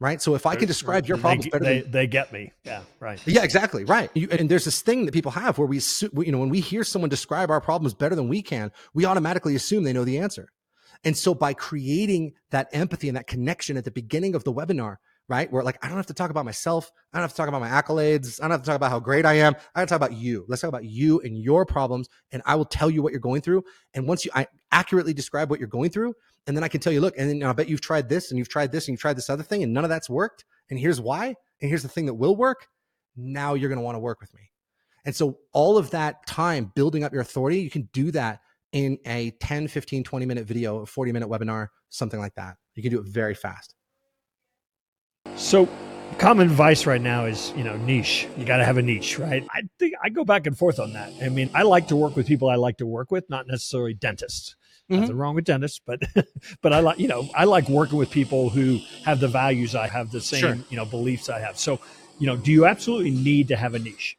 Right. 0.00 0.20
So 0.20 0.34
if 0.34 0.46
I 0.46 0.56
can 0.56 0.66
describe 0.66 1.06
your 1.06 1.18
problems 1.18 1.44
they, 1.44 1.50
better, 1.50 1.64
they, 1.64 1.80
than, 1.82 1.90
they 1.90 2.06
get 2.06 2.32
me. 2.32 2.52
Yeah. 2.64 2.82
Right. 2.98 3.20
Yeah, 3.26 3.44
exactly. 3.44 3.84
Right. 3.84 4.10
You, 4.14 4.28
and 4.30 4.48
there's 4.48 4.64
this 4.64 4.80
thing 4.80 5.04
that 5.04 5.12
people 5.12 5.30
have 5.32 5.58
where 5.58 5.66
we, 5.68 5.78
you 6.24 6.32
know, 6.32 6.38
when 6.38 6.48
we 6.48 6.60
hear 6.60 6.84
someone 6.84 7.10
describe 7.10 7.50
our 7.50 7.60
problems 7.60 7.92
better 7.92 8.14
than 8.14 8.26
we 8.26 8.40
can, 8.40 8.72
we 8.94 9.04
automatically 9.04 9.54
assume 9.54 9.84
they 9.84 9.92
know 9.92 10.04
the 10.04 10.18
answer. 10.18 10.48
And 11.04 11.16
so 11.16 11.34
by 11.34 11.54
creating 11.54 12.32
that 12.50 12.68
empathy 12.72 13.08
and 13.08 13.16
that 13.16 13.26
connection 13.26 13.76
at 13.76 13.84
the 13.84 13.90
beginning 13.90 14.34
of 14.34 14.44
the 14.44 14.52
webinar, 14.52 14.96
right? 15.28 15.50
Where 15.50 15.62
like, 15.62 15.78
I 15.84 15.88
don't 15.88 15.96
have 15.96 16.06
to 16.06 16.14
talk 16.14 16.30
about 16.30 16.44
myself. 16.44 16.90
I 17.12 17.18
don't 17.18 17.24
have 17.24 17.30
to 17.30 17.36
talk 17.36 17.48
about 17.48 17.60
my 17.60 17.68
accolades. 17.68 18.40
I 18.40 18.44
don't 18.44 18.50
have 18.50 18.62
to 18.62 18.66
talk 18.66 18.76
about 18.76 18.90
how 18.90 18.98
great 18.98 19.24
I 19.24 19.34
am. 19.34 19.54
I 19.74 19.80
got 19.80 19.88
to 19.88 19.94
talk 19.94 19.96
about 19.96 20.16
you. 20.16 20.44
Let's 20.48 20.62
talk 20.62 20.68
about 20.68 20.84
you 20.84 21.20
and 21.20 21.38
your 21.38 21.64
problems. 21.64 22.08
And 22.32 22.42
I 22.46 22.56
will 22.56 22.64
tell 22.64 22.90
you 22.90 23.02
what 23.02 23.12
you're 23.12 23.20
going 23.20 23.40
through. 23.40 23.62
And 23.94 24.08
once 24.08 24.24
you 24.24 24.32
I 24.34 24.48
accurately 24.72 25.14
describe 25.14 25.48
what 25.48 25.60
you're 25.60 25.68
going 25.68 25.90
through, 25.90 26.14
and 26.46 26.56
then 26.56 26.64
I 26.64 26.68
can 26.68 26.80
tell 26.80 26.92
you, 26.92 27.00
look, 27.00 27.14
and 27.16 27.30
then 27.30 27.42
I 27.42 27.52
bet 27.52 27.68
you've 27.68 27.80
tried 27.80 28.08
this 28.08 28.30
and 28.30 28.38
you've 28.38 28.48
tried 28.48 28.72
this 28.72 28.88
and 28.88 28.92
you've 28.92 29.00
tried 29.00 29.16
this 29.16 29.30
other 29.30 29.42
thing 29.44 29.62
and 29.62 29.72
none 29.72 29.84
of 29.84 29.90
that's 29.90 30.10
worked. 30.10 30.44
And 30.68 30.78
here's 30.78 31.00
why. 31.00 31.34
And 31.60 31.68
here's 31.68 31.82
the 31.82 31.88
thing 31.88 32.06
that 32.06 32.14
will 32.14 32.34
work. 32.34 32.66
Now 33.16 33.54
you're 33.54 33.72
to 33.72 33.80
want 33.80 33.94
to 33.94 34.00
work 34.00 34.20
with 34.20 34.34
me. 34.34 34.50
And 35.04 35.14
so 35.14 35.38
all 35.52 35.78
of 35.78 35.90
that 35.90 36.26
time 36.26 36.72
building 36.74 37.04
up 37.04 37.12
your 37.12 37.22
authority, 37.22 37.60
you 37.60 37.70
can 37.70 37.88
do 37.92 38.10
that 38.12 38.40
in 38.72 38.98
a 39.06 39.30
10, 39.40 39.68
15, 39.68 40.04
20 40.04 40.26
minute 40.26 40.46
video, 40.46 40.80
a 40.80 40.86
40 40.86 41.12
minute 41.12 41.28
webinar, 41.28 41.68
something 41.88 42.20
like 42.20 42.34
that. 42.34 42.56
You 42.74 42.82
can 42.82 42.92
do 42.92 43.00
it 43.00 43.06
very 43.06 43.34
fast. 43.34 43.74
So, 45.36 45.68
common 46.18 46.48
advice 46.48 46.86
right 46.86 47.00
now 47.00 47.26
is, 47.26 47.52
you 47.56 47.64
know, 47.64 47.76
niche. 47.76 48.26
You 48.36 48.44
got 48.44 48.58
to 48.58 48.64
have 48.64 48.78
a 48.78 48.82
niche, 48.82 49.18
right? 49.18 49.46
I 49.52 49.62
think 49.78 49.94
I 50.02 50.08
go 50.08 50.24
back 50.24 50.46
and 50.46 50.56
forth 50.56 50.78
on 50.78 50.92
that. 50.94 51.12
I 51.22 51.28
mean, 51.28 51.50
I 51.54 51.62
like 51.62 51.88
to 51.88 51.96
work 51.96 52.16
with 52.16 52.26
people 52.26 52.48
I 52.48 52.56
like 52.56 52.78
to 52.78 52.86
work 52.86 53.10
with, 53.10 53.28
not 53.28 53.46
necessarily 53.46 53.94
dentists. 53.94 54.56
Mm-hmm. 54.90 55.02
Nothing 55.02 55.16
wrong 55.16 55.34
with 55.36 55.44
dentists, 55.44 55.80
but 55.84 56.00
but 56.62 56.72
I 56.72 56.80
like 56.80 56.98
you 56.98 57.06
know 57.06 57.28
I 57.34 57.44
like 57.44 57.68
working 57.68 57.96
with 57.96 58.10
people 58.10 58.50
who 58.50 58.80
have 59.04 59.20
the 59.20 59.28
values 59.28 59.76
I 59.76 59.86
have, 59.86 60.10
the 60.10 60.20
same 60.20 60.40
sure. 60.40 60.58
you 60.68 60.76
know 60.76 60.84
beliefs 60.84 61.28
I 61.28 61.38
have. 61.38 61.58
So 61.58 61.78
you 62.18 62.26
know, 62.26 62.36
do 62.36 62.50
you 62.50 62.66
absolutely 62.66 63.10
need 63.10 63.48
to 63.48 63.56
have 63.56 63.74
a 63.74 63.78
niche? 63.78 64.18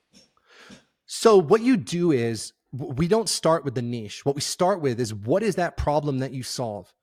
So 1.06 1.38
what 1.38 1.62
you 1.62 1.76
do 1.76 2.12
is 2.12 2.54
we 2.72 3.08
don't 3.08 3.30
start 3.30 3.66
with 3.66 3.76
the 3.76 3.82
niche. 3.82 4.26
What 4.26 4.36
we 4.36 4.42
start 4.42 4.82
with 4.82 5.00
is 5.00 5.14
what 5.14 5.44
is 5.44 5.56
that 5.56 5.78
problem 5.78 6.20
that 6.20 6.34
you 6.34 6.44
solve? 6.44 6.94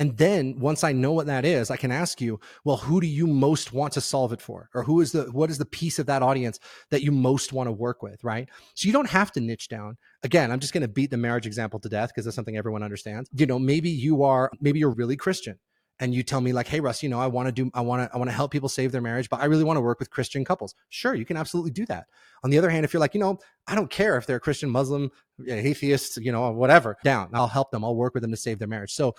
And 0.00 0.16
then 0.16 0.60
once 0.60 0.84
I 0.84 0.92
know 0.92 1.10
what 1.12 1.26
that 1.26 1.44
is, 1.44 1.72
I 1.72 1.76
can 1.76 1.90
ask 1.90 2.20
you, 2.20 2.38
well, 2.64 2.76
who 2.76 3.00
do 3.00 3.06
you 3.08 3.26
most 3.26 3.72
want 3.72 3.92
to 3.94 4.00
solve 4.00 4.32
it 4.32 4.40
for? 4.40 4.70
Or 4.72 4.84
who 4.84 5.00
is 5.00 5.10
the, 5.10 5.24
what 5.32 5.50
is 5.50 5.58
the 5.58 5.64
piece 5.64 5.98
of 5.98 6.06
that 6.06 6.22
audience 6.22 6.60
that 6.90 7.02
you 7.02 7.10
most 7.10 7.52
want 7.52 7.66
to 7.66 7.72
work 7.72 8.00
with? 8.00 8.22
Right. 8.22 8.48
So 8.74 8.86
you 8.86 8.92
don't 8.92 9.10
have 9.10 9.32
to 9.32 9.40
niche 9.40 9.68
down. 9.68 9.96
Again, 10.22 10.52
I'm 10.52 10.60
just 10.60 10.72
going 10.72 10.82
to 10.82 10.88
beat 10.88 11.10
the 11.10 11.16
marriage 11.16 11.46
example 11.46 11.80
to 11.80 11.88
death 11.88 12.10
because 12.10 12.24
that's 12.24 12.36
something 12.36 12.56
everyone 12.56 12.84
understands. 12.84 13.28
You 13.32 13.46
know, 13.46 13.58
maybe 13.58 13.90
you 13.90 14.22
are, 14.22 14.52
maybe 14.60 14.78
you're 14.78 14.94
really 14.94 15.16
Christian 15.16 15.58
and 16.00 16.14
you 16.14 16.22
tell 16.22 16.40
me 16.40 16.52
like, 16.52 16.68
Hey, 16.68 16.80
Russ, 16.80 17.02
you 17.02 17.08
know, 17.08 17.20
I 17.20 17.26
want 17.26 17.46
to 17.48 17.52
do, 17.52 17.70
I 17.74 17.80
want 17.80 18.08
to, 18.08 18.14
I 18.14 18.18
want 18.18 18.28
to 18.28 18.34
help 18.34 18.50
people 18.50 18.68
save 18.68 18.92
their 18.92 19.00
marriage, 19.00 19.28
but 19.28 19.40
I 19.40 19.46
really 19.46 19.64
want 19.64 19.76
to 19.76 19.80
work 19.80 19.98
with 19.98 20.10
Christian 20.10 20.44
couples. 20.44 20.74
Sure. 20.88 21.14
You 21.14 21.24
can 21.24 21.36
absolutely 21.36 21.72
do 21.72 21.86
that. 21.86 22.06
On 22.44 22.50
the 22.50 22.58
other 22.58 22.70
hand, 22.70 22.84
if 22.84 22.92
you're 22.92 23.00
like, 23.00 23.14
you 23.14 23.20
know, 23.20 23.38
I 23.66 23.74
don't 23.74 23.90
care 23.90 24.16
if 24.16 24.26
they're 24.26 24.40
Christian, 24.40 24.70
Muslim, 24.70 25.10
atheist, 25.48 26.18
you 26.18 26.32
know, 26.32 26.50
whatever 26.50 26.96
down, 27.04 27.30
I'll 27.32 27.48
help 27.48 27.70
them. 27.70 27.84
I'll 27.84 27.96
work 27.96 28.14
with 28.14 28.22
them 28.22 28.30
to 28.30 28.36
save 28.36 28.58
their 28.58 28.68
marriage. 28.68 28.92
So 28.92 29.14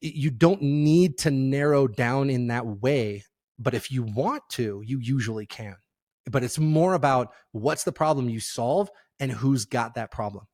you 0.00 0.30
don't 0.30 0.62
need 0.62 1.18
to 1.18 1.30
narrow 1.30 1.86
down 1.86 2.30
in 2.30 2.48
that 2.48 2.66
way. 2.66 3.24
But 3.58 3.74
if 3.74 3.90
you 3.90 4.02
want 4.02 4.42
to, 4.50 4.82
you 4.84 4.98
usually 4.98 5.46
can. 5.46 5.76
But 6.30 6.44
it's 6.44 6.58
more 6.58 6.94
about 6.94 7.32
what's 7.52 7.84
the 7.84 7.92
problem 7.92 8.28
you 8.28 8.40
solve 8.40 8.90
and 9.20 9.30
who's 9.30 9.64
got 9.64 9.94
that 9.94 10.10
problem. 10.10 10.46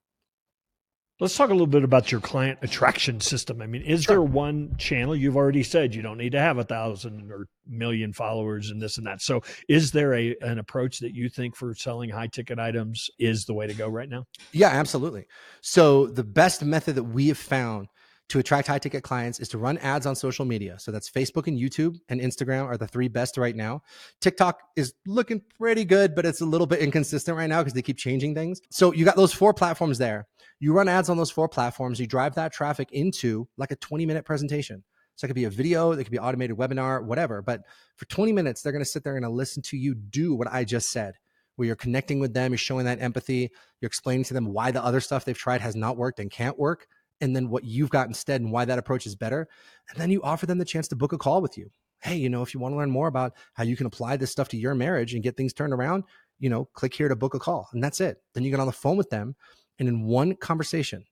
Let's 1.23 1.37
talk 1.37 1.51
a 1.51 1.53
little 1.53 1.69
bit 1.69 1.85
about 1.85 2.11
your 2.11 2.21
client 2.21 2.59
attraction 2.63 3.21
system. 3.21 3.63
I 3.63 3.67
mean, 3.69 3.83
is 3.83 4.03
sure. 4.03 4.17
there 4.17 4.23
one 4.23 4.75
channel 4.77 5.15
you've 5.15 5.37
already 5.37 5.63
said 5.63 5.95
you 5.95 6.03
don't 6.03 6.19
need 6.19 6.33
to 6.33 6.41
have 6.41 6.59
a 6.59 6.65
thousand 6.65 7.31
or 7.31 7.47
million 7.65 8.13
followers 8.13 8.71
and 8.71 8.83
this 8.83 8.99
and 8.99 9.07
that? 9.07 9.23
So, 9.23 9.41
is 9.69 9.93
there 9.93 10.15
a 10.15 10.35
an 10.41 10.59
approach 10.59 10.99
that 10.99 11.15
you 11.15 11.29
think 11.29 11.55
for 11.55 11.77
selling 11.77 12.11
high 12.11 12.27
ticket 12.27 12.59
items 12.59 13.09
is 13.21 13.45
the 13.45 13.55
way 13.55 13.69
to 13.69 13.73
go 13.73 13.87
right 13.87 14.09
now? 14.09 14.25
Yeah, 14.51 14.71
absolutely. 14.71 15.27
So, 15.61 16.09
the 16.09 16.25
best 16.25 16.65
method 16.65 16.97
that 16.97 17.05
we 17.05 17.29
have 17.29 17.39
found 17.39 17.87
to 18.33 18.39
attract 18.39 18.67
high 18.67 18.79
ticket 18.79 19.03
clients 19.03 19.41
is 19.41 19.49
to 19.51 19.59
run 19.59 19.77
ads 19.79 20.07
on 20.07 20.17
social 20.17 20.47
media. 20.47 20.79
So 20.79 20.91
that's 20.91 21.11
Facebook 21.11 21.49
and 21.49 21.59
YouTube 21.59 21.99
and 22.09 22.19
Instagram 22.19 22.65
are 22.65 22.79
the 22.79 22.89
three 22.89 23.09
best 23.09 23.37
right 23.37 23.55
now. 23.55 23.83
TikTok 24.23 24.59
is 24.75 24.95
looking 25.07 25.43
pretty 25.59 25.85
good, 25.85 26.15
but 26.15 26.25
it's 26.25 26.41
a 26.41 26.47
little 26.47 26.67
bit 26.67 26.81
inconsistent 26.81 27.37
right 27.37 27.47
now 27.47 27.61
because 27.61 27.75
they 27.75 27.83
keep 27.83 27.99
changing 27.99 28.35
things. 28.35 28.63
So 28.71 28.95
you 28.95 29.05
got 29.05 29.17
those 29.17 29.35
four 29.35 29.53
platforms 29.53 29.99
there. 29.99 30.29
You 30.61 30.73
run 30.73 30.89
ads 30.89 31.11
on 31.11 31.19
those 31.19 31.31
four 31.31 31.47
platforms. 31.47 32.01
You 32.01 32.07
drive 32.07 32.35
that 32.37 32.55
traffic 32.55 32.91
into 32.91 33.49
like 33.59 33.71
a 33.71 33.77
20 33.77 34.07
minute 34.07 34.25
presentation. 34.25 34.83
So 35.17 35.27
it 35.27 35.29
could 35.29 35.37
be 35.37 35.45
a 35.45 35.51
video, 35.51 35.93
it 35.93 36.03
could 36.03 36.11
be 36.11 36.19
automated 36.19 36.57
webinar, 36.57 37.05
whatever. 37.05 37.43
But 37.43 37.61
for 37.97 38.07
20 38.07 38.33
minutes, 38.33 38.63
they're 38.63 38.73
going 38.73 38.83
to 38.83 38.91
sit 38.91 39.05
there 39.05 39.15
and 39.15 39.29
listen 39.29 39.63
to 39.65 39.77
you 39.77 39.95
do 39.95 40.35
what 40.35 40.51
I 40.51 40.65
just 40.65 40.91
said 40.91 41.17
where 41.57 41.67
you're 41.67 41.77
connecting 41.77 42.19
with 42.19 42.33
them, 42.33 42.51
you're 42.51 42.57
showing 42.57 42.87
that 42.87 43.03
empathy, 43.03 43.51
you're 43.81 43.87
explaining 43.87 44.25
to 44.25 44.33
them 44.33 44.55
why 44.55 44.71
the 44.71 44.83
other 44.83 45.01
stuff 45.01 45.27
they've 45.27 45.37
tried 45.37 45.61
has 45.61 45.77
not 45.77 45.99
worked 45.99 46.19
and 46.19 46.31
can't 46.31 46.59
work 46.59 46.87
and 47.23 47.35
then 47.35 47.49
what 47.49 47.65
you've 47.65 47.89
got 47.89 48.09
instead 48.09 48.41
and 48.41 48.51
why 48.51 48.65
that 48.65 48.81
approach 48.81 49.07
is 49.07 49.15
better. 49.15 49.49
And 49.89 49.99
then 49.99 50.11
you 50.11 50.21
offer 50.23 50.45
them 50.45 50.59
the 50.59 50.65
chance 50.65 50.89
to 50.89 50.97
book 50.97 51.13
a 51.13 51.19
call 51.19 51.41
with 51.41 51.57
you. 51.57 51.71
Hey, 52.01 52.17
you 52.17 52.29
know, 52.29 52.43
if 52.43 52.53
you 52.53 52.59
want 52.59 52.73
to 52.73 52.77
learn 52.77 52.91
more 52.91 53.07
about 53.07 53.33
how 53.55 53.63
you 53.63 53.77
can 53.77 53.87
apply 53.87 54.17
this 54.17 54.33
stuff 54.33 54.49
to 54.49 54.57
your 54.57 54.75
marriage 54.75 55.15
and 55.15 55.23
get 55.23 55.37
things 55.37 55.53
turned 55.53 55.73
around, 55.73 56.03
you 56.41 56.51
know, 56.51 56.65
click 56.75 56.93
here 56.93 57.09
to 57.09 57.15
book 57.15 57.35
a 57.35 57.39
call. 57.39 57.69
And 57.73 57.83
that's 57.83 58.01
it. 58.01 58.19
Then 58.35 58.43
you 58.43 58.51
get 58.51 58.59
on 58.59 58.67
the 58.67 58.73
phone 58.73 58.97
with 58.97 59.09
them. 59.09 59.37
And 59.79 59.89
in 59.89 60.05
one 60.05 60.35
conversation, 60.35 61.05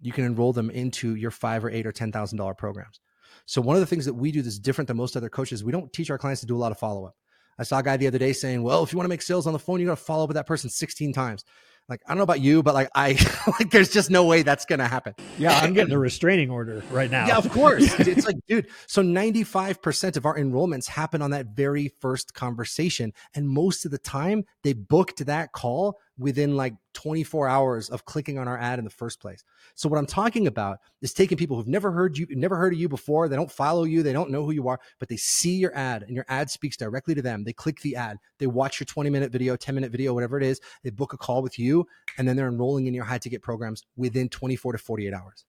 you 0.00 0.12
can 0.12 0.24
enroll 0.24 0.52
them 0.52 0.70
into 0.70 1.16
your 1.16 1.32
five 1.32 1.64
or 1.64 1.70
eight 1.70 1.86
or 1.86 1.92
ten 1.92 2.12
thousand 2.12 2.38
dollar 2.38 2.54
programs. 2.54 3.00
So 3.44 3.60
one 3.60 3.74
of 3.74 3.80
the 3.80 3.86
things 3.86 4.04
that 4.04 4.14
we 4.14 4.30
do 4.30 4.42
that's 4.42 4.58
different 4.58 4.86
than 4.86 4.96
most 4.96 5.16
other 5.16 5.28
coaches, 5.28 5.64
we 5.64 5.72
don't 5.72 5.92
teach 5.92 6.10
our 6.10 6.18
clients 6.18 6.40
to 6.42 6.46
do 6.46 6.56
a 6.56 6.58
lot 6.58 6.72
of 6.72 6.78
follow 6.78 7.06
up. 7.06 7.16
I 7.58 7.64
saw 7.64 7.80
a 7.80 7.82
guy 7.82 7.96
the 7.96 8.06
other 8.06 8.18
day 8.18 8.32
saying, 8.32 8.62
"Well, 8.62 8.82
if 8.82 8.92
you 8.92 8.96
want 8.96 9.04
to 9.04 9.10
make 9.10 9.20
sales 9.20 9.46
on 9.46 9.52
the 9.52 9.58
phone, 9.58 9.80
you 9.80 9.86
got 9.86 9.98
to 9.98 10.04
follow 10.04 10.24
up 10.24 10.28
with 10.28 10.36
that 10.36 10.46
person 10.46 10.70
16 10.70 11.12
times." 11.12 11.44
Like 11.90 12.02
I 12.06 12.10
don't 12.10 12.18
know 12.18 12.22
about 12.24 12.40
you, 12.40 12.62
but 12.62 12.74
like 12.74 12.88
I 12.94 13.18
like 13.58 13.70
there's 13.70 13.90
just 13.90 14.10
no 14.10 14.24
way 14.24 14.42
that's 14.42 14.64
gonna 14.64 14.88
happen. 14.88 15.14
Yeah, 15.38 15.58
I'm 15.58 15.74
getting 15.74 15.92
a 15.94 15.98
restraining 15.98 16.50
order 16.50 16.82
right 16.90 17.10
now. 17.10 17.26
Yeah, 17.26 17.36
of 17.36 17.50
course. 17.50 17.92
it's 17.98 18.26
like, 18.26 18.36
dude, 18.46 18.68
so 18.86 19.02
95% 19.02 20.16
of 20.16 20.24
our 20.24 20.38
enrollments 20.38 20.86
happen 20.86 21.20
on 21.20 21.32
that 21.32 21.46
very 21.54 21.92
first 22.00 22.32
conversation. 22.34 23.12
And 23.34 23.48
most 23.48 23.84
of 23.84 23.90
the 23.90 23.98
time 23.98 24.44
they 24.62 24.72
booked 24.72 25.26
that 25.26 25.52
call 25.52 25.98
within 26.20 26.54
like 26.54 26.74
24 26.92 27.48
hours 27.48 27.88
of 27.88 28.04
clicking 28.04 28.38
on 28.38 28.46
our 28.46 28.58
ad 28.58 28.78
in 28.78 28.84
the 28.84 28.90
first 28.90 29.20
place. 29.20 29.42
So 29.74 29.88
what 29.88 29.98
I'm 29.98 30.06
talking 30.06 30.46
about 30.46 30.78
is 31.00 31.14
taking 31.14 31.38
people 31.38 31.56
who've 31.56 31.66
never 31.66 31.90
heard 31.90 32.18
you, 32.18 32.26
never 32.30 32.56
heard 32.56 32.74
of 32.74 32.78
you 32.78 32.88
before. 32.88 33.26
They 33.26 33.36
don't 33.36 33.50
follow 33.50 33.84
you. 33.84 34.02
They 34.02 34.12
don't 34.12 34.30
know 34.30 34.44
who 34.44 34.52
you 34.52 34.68
are, 34.68 34.78
but 34.98 35.08
they 35.08 35.16
see 35.16 35.56
your 35.56 35.74
ad 35.74 36.02
and 36.02 36.14
your 36.14 36.26
ad 36.28 36.50
speaks 36.50 36.76
directly 36.76 37.14
to 37.14 37.22
them. 37.22 37.42
They 37.42 37.54
click 37.54 37.80
the 37.80 37.96
ad. 37.96 38.18
They 38.38 38.46
watch 38.46 38.78
your 38.78 38.84
20 38.84 39.08
minute 39.08 39.32
video, 39.32 39.56
10 39.56 39.74
minute 39.74 39.90
video, 39.90 40.12
whatever 40.12 40.36
it 40.36 40.44
is. 40.44 40.60
They 40.84 40.90
book 40.90 41.14
a 41.14 41.16
call 41.16 41.42
with 41.42 41.58
you 41.58 41.86
and 42.18 42.28
then 42.28 42.36
they're 42.36 42.48
enrolling 42.48 42.86
in 42.86 42.94
your 42.94 43.04
high 43.04 43.18
ticket 43.18 43.40
programs 43.42 43.82
within 43.96 44.28
24 44.28 44.72
to 44.72 44.78
48 44.78 45.14
hours. 45.14 45.44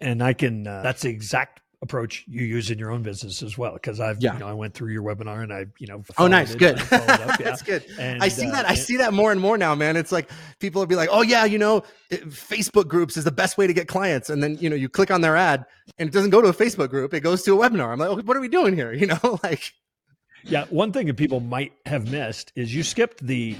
And 0.00 0.22
I 0.22 0.32
can, 0.32 0.66
uh, 0.66 0.82
that's 0.82 1.02
the 1.02 1.10
exact 1.10 1.60
approach 1.80 2.24
you 2.26 2.44
use 2.44 2.70
in 2.72 2.78
your 2.78 2.90
own 2.90 3.04
business 3.04 3.40
as 3.40 3.56
well 3.56 3.74
because 3.74 4.00
i've 4.00 4.20
yeah. 4.20 4.32
you 4.32 4.40
know 4.40 4.48
i 4.48 4.52
went 4.52 4.74
through 4.74 4.92
your 4.92 5.02
webinar 5.02 5.44
and 5.44 5.52
i 5.52 5.64
you 5.78 5.86
know 5.86 6.02
oh 6.18 6.26
nice. 6.26 6.54
good. 6.56 6.76
yeah. 6.92 7.36
that's 7.38 7.62
good. 7.62 7.84
And, 8.00 8.20
i 8.20 8.26
see 8.26 8.48
uh, 8.48 8.50
that 8.50 8.68
i 8.68 8.74
see 8.74 8.96
that 8.96 9.12
more 9.12 9.30
and 9.30 9.40
more 9.40 9.56
now 9.56 9.74
man. 9.74 9.96
It's 9.96 10.10
like 10.10 10.28
people 10.58 10.80
will 10.80 10.86
be 10.86 10.96
like 10.96 11.08
oh 11.12 11.22
yeah 11.22 11.44
you 11.44 11.58
know 11.58 11.84
facebook 12.10 12.88
groups 12.88 13.16
is 13.16 13.24
the 13.24 13.30
best 13.30 13.58
way 13.58 13.66
to 13.68 13.72
get 13.72 13.86
clients. 13.86 14.28
And 14.28 14.42
then 14.42 14.58
you 14.58 14.68
know 14.68 14.74
you 14.74 14.88
click 14.88 15.10
on 15.12 15.20
their 15.20 15.36
ad 15.36 15.64
and 15.98 16.08
it 16.08 16.12
doesn't 16.12 16.30
go 16.30 16.42
to 16.42 16.48
a 16.48 16.52
facebook 16.52 16.90
group 16.90 17.14
it 17.14 17.20
goes 17.20 17.42
to 17.44 17.60
a 17.60 17.68
webinar. 17.68 17.92
I'm 17.92 17.98
like 18.00 18.08
oh, 18.08 18.16
what 18.22 18.36
are 18.36 18.40
we 18.40 18.48
doing 18.48 18.74
here? 18.74 18.92
You 18.98 19.06
know 19.06 19.38
like 19.44 19.72
yeah 20.42 20.64
one 20.70 20.92
thing 20.92 21.06
that 21.06 21.16
people 21.16 21.38
might 21.38 21.72
have 21.86 22.10
missed 22.10 22.52
is 22.56 22.74
you 22.74 22.82
skipped 22.82 23.24
the 23.24 23.56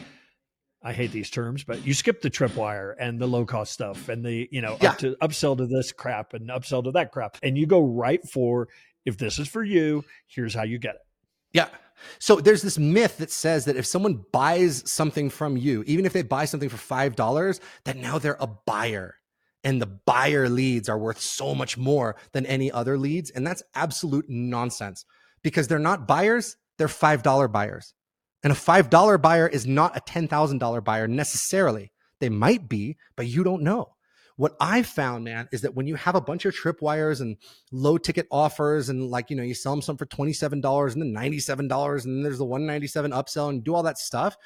I 0.82 0.92
hate 0.92 1.10
these 1.10 1.28
terms, 1.30 1.64
but 1.64 1.84
you 1.84 1.92
skip 1.92 2.22
the 2.22 2.30
tripwire 2.30 2.94
and 3.00 3.20
the 3.20 3.26
low 3.26 3.44
cost 3.44 3.72
stuff 3.72 4.08
and 4.08 4.24
the, 4.24 4.48
you 4.52 4.60
know, 4.60 4.76
yeah. 4.80 4.90
up 4.90 4.98
to 4.98 5.16
upsell 5.20 5.56
to 5.56 5.66
this 5.66 5.90
crap 5.90 6.34
and 6.34 6.48
upsell 6.50 6.84
to 6.84 6.92
that 6.92 7.10
crap. 7.10 7.36
And 7.42 7.58
you 7.58 7.66
go 7.66 7.80
right 7.80 8.22
for 8.28 8.68
if 9.04 9.16
this 9.16 9.38
is 9.38 9.48
for 9.48 9.64
you, 9.64 10.04
here's 10.26 10.54
how 10.54 10.62
you 10.62 10.78
get 10.78 10.96
it. 10.96 11.00
Yeah. 11.52 11.68
So 12.20 12.36
there's 12.36 12.62
this 12.62 12.78
myth 12.78 13.18
that 13.18 13.30
says 13.30 13.64
that 13.64 13.76
if 13.76 13.86
someone 13.86 14.24
buys 14.32 14.88
something 14.88 15.30
from 15.30 15.56
you, 15.56 15.82
even 15.86 16.06
if 16.06 16.12
they 16.12 16.22
buy 16.22 16.44
something 16.44 16.68
for 16.68 16.76
$5, 16.76 17.60
that 17.84 17.96
now 17.96 18.18
they're 18.18 18.36
a 18.38 18.46
buyer 18.46 19.16
and 19.64 19.82
the 19.82 19.86
buyer 19.86 20.48
leads 20.48 20.88
are 20.88 20.98
worth 20.98 21.20
so 21.20 21.54
much 21.54 21.76
more 21.76 22.14
than 22.32 22.46
any 22.46 22.70
other 22.70 22.96
leads. 22.96 23.30
And 23.30 23.44
that's 23.44 23.62
absolute 23.74 24.26
nonsense 24.28 25.04
because 25.42 25.66
they're 25.66 25.78
not 25.80 26.06
buyers, 26.06 26.56
they're 26.76 26.86
$5 26.86 27.50
buyers. 27.50 27.94
And 28.42 28.52
a 28.52 28.56
$5 28.56 29.20
buyer 29.20 29.48
is 29.48 29.66
not 29.66 29.96
a 29.96 30.00
$10,000 30.00 30.84
buyer 30.84 31.08
necessarily. 31.08 31.92
They 32.20 32.28
might 32.28 32.68
be, 32.68 32.96
but 33.16 33.26
you 33.26 33.44
don't 33.44 33.62
know. 33.62 33.94
What 34.36 34.56
I've 34.60 34.86
found, 34.86 35.24
man, 35.24 35.48
is 35.50 35.62
that 35.62 35.74
when 35.74 35.88
you 35.88 35.96
have 35.96 36.14
a 36.14 36.20
bunch 36.20 36.44
of 36.44 36.54
tripwires 36.54 37.20
and 37.20 37.36
low 37.72 37.98
ticket 37.98 38.28
offers 38.30 38.88
and 38.88 39.10
like, 39.10 39.30
you 39.30 39.36
know, 39.36 39.42
you 39.42 39.54
sell 39.54 39.72
them 39.72 39.82
some 39.82 39.96
for 39.96 40.06
$27 40.06 40.92
and 40.92 41.02
then 41.02 41.12
$97 41.12 42.04
and 42.04 42.16
then 42.16 42.22
there's 42.22 42.38
the 42.38 42.44
197 42.44 43.10
upsell 43.10 43.48
and 43.48 43.64
do 43.64 43.74
all 43.74 43.82
that 43.82 43.98
stuff, 43.98 44.36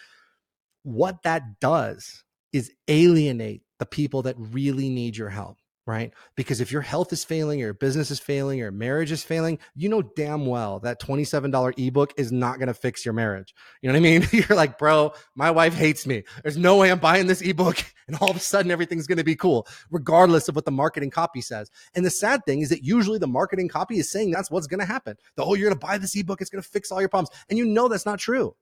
what 0.83 1.23
that 1.25 1.61
does 1.61 2.25
is 2.55 2.73
alienate 2.89 3.63
the 3.79 3.87
people 3.87 4.23
that 4.23 4.37
really 4.39 4.89
need 4.89 5.15
your 5.15 5.29
help 5.29 5.59
right? 5.87 6.13
Because 6.37 6.61
if 6.61 6.71
your 6.71 6.83
health 6.83 7.13
is 7.13 7.25
failing, 7.25 7.59
your 7.59 7.75
business 7.75 8.11
is 8.11 8.21
failing, 8.21 8.59
your 8.59 8.71
marriage 8.71 9.11
is 9.11 9.25
failing, 9.25 9.59
you 9.75 9.89
know 9.89 10.03
damn 10.03 10.47
well 10.47 10.79
that 10.81 11.01
$27 11.01 11.87
ebook 11.87 12.13
is 12.17 12.31
not 12.31 12.59
going 12.59 12.69
to 12.69 12.75
fix 12.75 13.05
your 13.05 13.15
marriage. 13.15 13.55
You 13.81 13.89
know 13.89 13.95
what 13.95 13.99
I 13.99 14.01
mean? 14.03 14.29
You're 14.33 14.57
like, 14.57 14.79
bro, 14.79 15.13
my 15.35 15.51
wife 15.51 15.75
hates 15.75 16.07
me. 16.07 16.23
There's 16.43 16.57
no 16.57 16.77
way 16.77 16.91
I'm 16.91 17.01
buying 17.01 17.27
this 17.27 17.41
ebook 17.41 17.85
and 18.07 18.17
all 18.19 18.31
of 18.31 18.37
a 18.37 18.41
sudden 18.41 18.71
everything's 18.71 19.07
going 19.07 19.19
to 19.19 19.25
be 19.25 19.37
cool, 19.37 19.67
regardless 19.91 20.49
of 20.49 20.55
what 20.55 20.65
the 20.65 20.71
marketing 20.71 21.11
copy 21.11 21.41
says. 21.41 21.71
And 21.95 22.05
the 22.05 22.11
sad 22.11 22.45
thing 22.45 22.61
is 22.61 22.69
that 22.69 22.85
usually 22.85 23.19
the 23.19 23.27
marketing 23.27 23.69
copy 23.69 23.99
is 23.99 24.11
saying 24.11 24.31
that's 24.31 24.51
what's 24.51 24.69
going 24.69 24.81
to 24.81 24.87
happen. 24.87 25.17
The 25.37 25.45
oh, 25.45 25.55
you're 25.55 25.69
going 25.69 25.79
to 25.79 25.87
buy 25.87 25.99
this 25.99 26.15
ebook, 26.17 26.41
it's 26.41 26.51
going 26.51 26.63
to 26.63 26.69
fix 26.69 26.93
all 26.93 27.01
your 27.01 27.09
problems. 27.09 27.31
And 27.51 27.59
you 27.59 27.65
know 27.65 27.89
that's 27.89 28.07
not 28.07 28.21
true. 28.21 28.55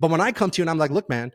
But 0.00 0.10
when 0.10 0.20
I 0.20 0.32
come 0.32 0.50
to 0.50 0.58
you 0.58 0.62
and 0.64 0.70
I'm 0.70 0.78
like, 0.78 0.90
look, 0.90 1.08
man, 1.08 1.32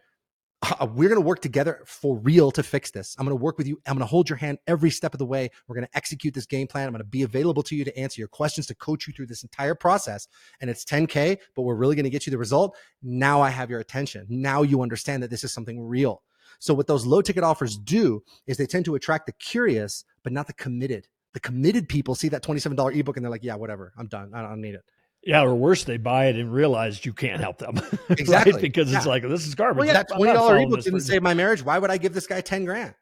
uh, 0.63 0.85
we're 0.85 1.09
going 1.09 1.21
to 1.21 1.25
work 1.25 1.41
together 1.41 1.81
for 1.85 2.17
real 2.17 2.51
to 2.51 2.63
fix 2.63 2.91
this. 2.91 3.15
I'm 3.19 3.25
going 3.25 3.37
to 3.37 3.41
work 3.41 3.57
with 3.57 3.67
you. 3.67 3.81
I'm 3.85 3.93
going 3.93 3.99
to 3.99 4.09
hold 4.09 4.29
your 4.29 4.37
hand 4.37 4.59
every 4.67 4.89
step 4.89 5.13
of 5.13 5.19
the 5.19 5.25
way. 5.25 5.49
We're 5.67 5.75
going 5.75 5.87
to 5.87 5.97
execute 5.97 6.33
this 6.33 6.45
game 6.45 6.67
plan. 6.67 6.87
I'm 6.87 6.93
going 6.93 6.99
to 6.99 7.07
be 7.07 7.23
available 7.23 7.63
to 7.63 7.75
you 7.75 7.83
to 7.83 7.97
answer 7.97 8.21
your 8.21 8.27
questions, 8.27 8.67
to 8.67 8.75
coach 8.75 9.07
you 9.07 9.13
through 9.13 9.27
this 9.27 9.43
entire 9.43 9.75
process. 9.75 10.27
And 10.61 10.69
it's 10.69 10.85
10K, 10.85 11.37
but 11.55 11.63
we're 11.63 11.75
really 11.75 11.95
going 11.95 12.05
to 12.05 12.09
get 12.09 12.25
you 12.25 12.31
the 12.31 12.37
result. 12.37 12.77
Now 13.01 13.41
I 13.41 13.49
have 13.49 13.69
your 13.69 13.79
attention. 13.79 14.25
Now 14.29 14.61
you 14.61 14.81
understand 14.81 15.21
that 15.23 15.29
this 15.29 15.43
is 15.43 15.53
something 15.53 15.81
real. 15.81 16.23
So 16.59 16.73
what 16.73 16.87
those 16.87 17.05
low 17.05 17.21
ticket 17.21 17.43
offers 17.43 17.77
do 17.77 18.23
is 18.47 18.57
they 18.57 18.65
tend 18.65 18.85
to 18.85 18.95
attract 18.95 19.25
the 19.25 19.33
curious, 19.33 20.05
but 20.23 20.31
not 20.31 20.47
the 20.47 20.53
committed. 20.53 21.07
The 21.33 21.39
committed 21.39 21.89
people 21.89 22.15
see 22.15 22.29
that 22.29 22.43
$27 22.43 22.97
ebook 22.97 23.17
and 23.17 23.25
they're 23.25 23.31
like, 23.31 23.43
yeah, 23.43 23.55
whatever. 23.55 23.91
I'm 23.97 24.07
done. 24.07 24.31
I 24.33 24.41
don't 24.41 24.61
need 24.61 24.75
it. 24.75 24.83
Yeah, 25.25 25.43
or 25.43 25.55
worse, 25.55 25.85
they 25.85 25.97
buy 25.97 26.25
it 26.25 26.35
and 26.35 26.53
realize 26.53 27.05
you 27.05 27.13
can't 27.13 27.41
help 27.41 27.57
them. 27.57 27.79
Exactly. 28.09 28.53
right? 28.53 28.61
Because 28.61 28.91
yeah. 28.91 28.97
it's 28.97 29.07
like, 29.07 29.23
this 29.23 29.47
is 29.47 29.55
garbage. 29.55 29.77
Well, 29.79 29.87
yeah, 29.87 29.93
that 29.93 30.09
$20 30.09 30.63
ebook 30.63 30.83
didn't 30.83 31.01
save 31.01 31.23
my 31.23 31.33
marriage. 31.33 31.63
Why 31.63 31.79
would 31.79 31.89
I 31.89 31.97
give 31.97 32.13
this 32.13 32.27
guy 32.27 32.41
10 32.41 32.65
grand? 32.65 32.93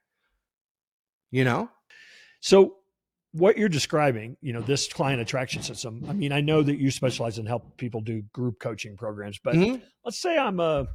You 1.32 1.44
know? 1.44 1.70
So 2.40 2.76
what 3.34 3.58
you're 3.58 3.70
describing, 3.70 4.36
you 4.42 4.52
know, 4.52 4.62
this 4.62 4.92
client 4.92 5.22
attraction 5.22 5.62
system. 5.62 6.06
I 6.10 6.14
mean, 6.14 6.32
I 6.32 6.42
know 6.42 6.62
that 6.64 6.78
you 6.78 6.92
specialize 6.92 7.38
in 7.38 7.46
help 7.46 7.78
people 7.78 8.02
do 8.02 8.22
group 8.34 8.60
coaching 8.60 8.98
programs, 8.98 9.40
but 9.42 9.56
mm-hmm. 9.56 9.84
let's 10.04 10.20
say 10.20 10.38
I'm 10.38 10.60
a 10.60 10.88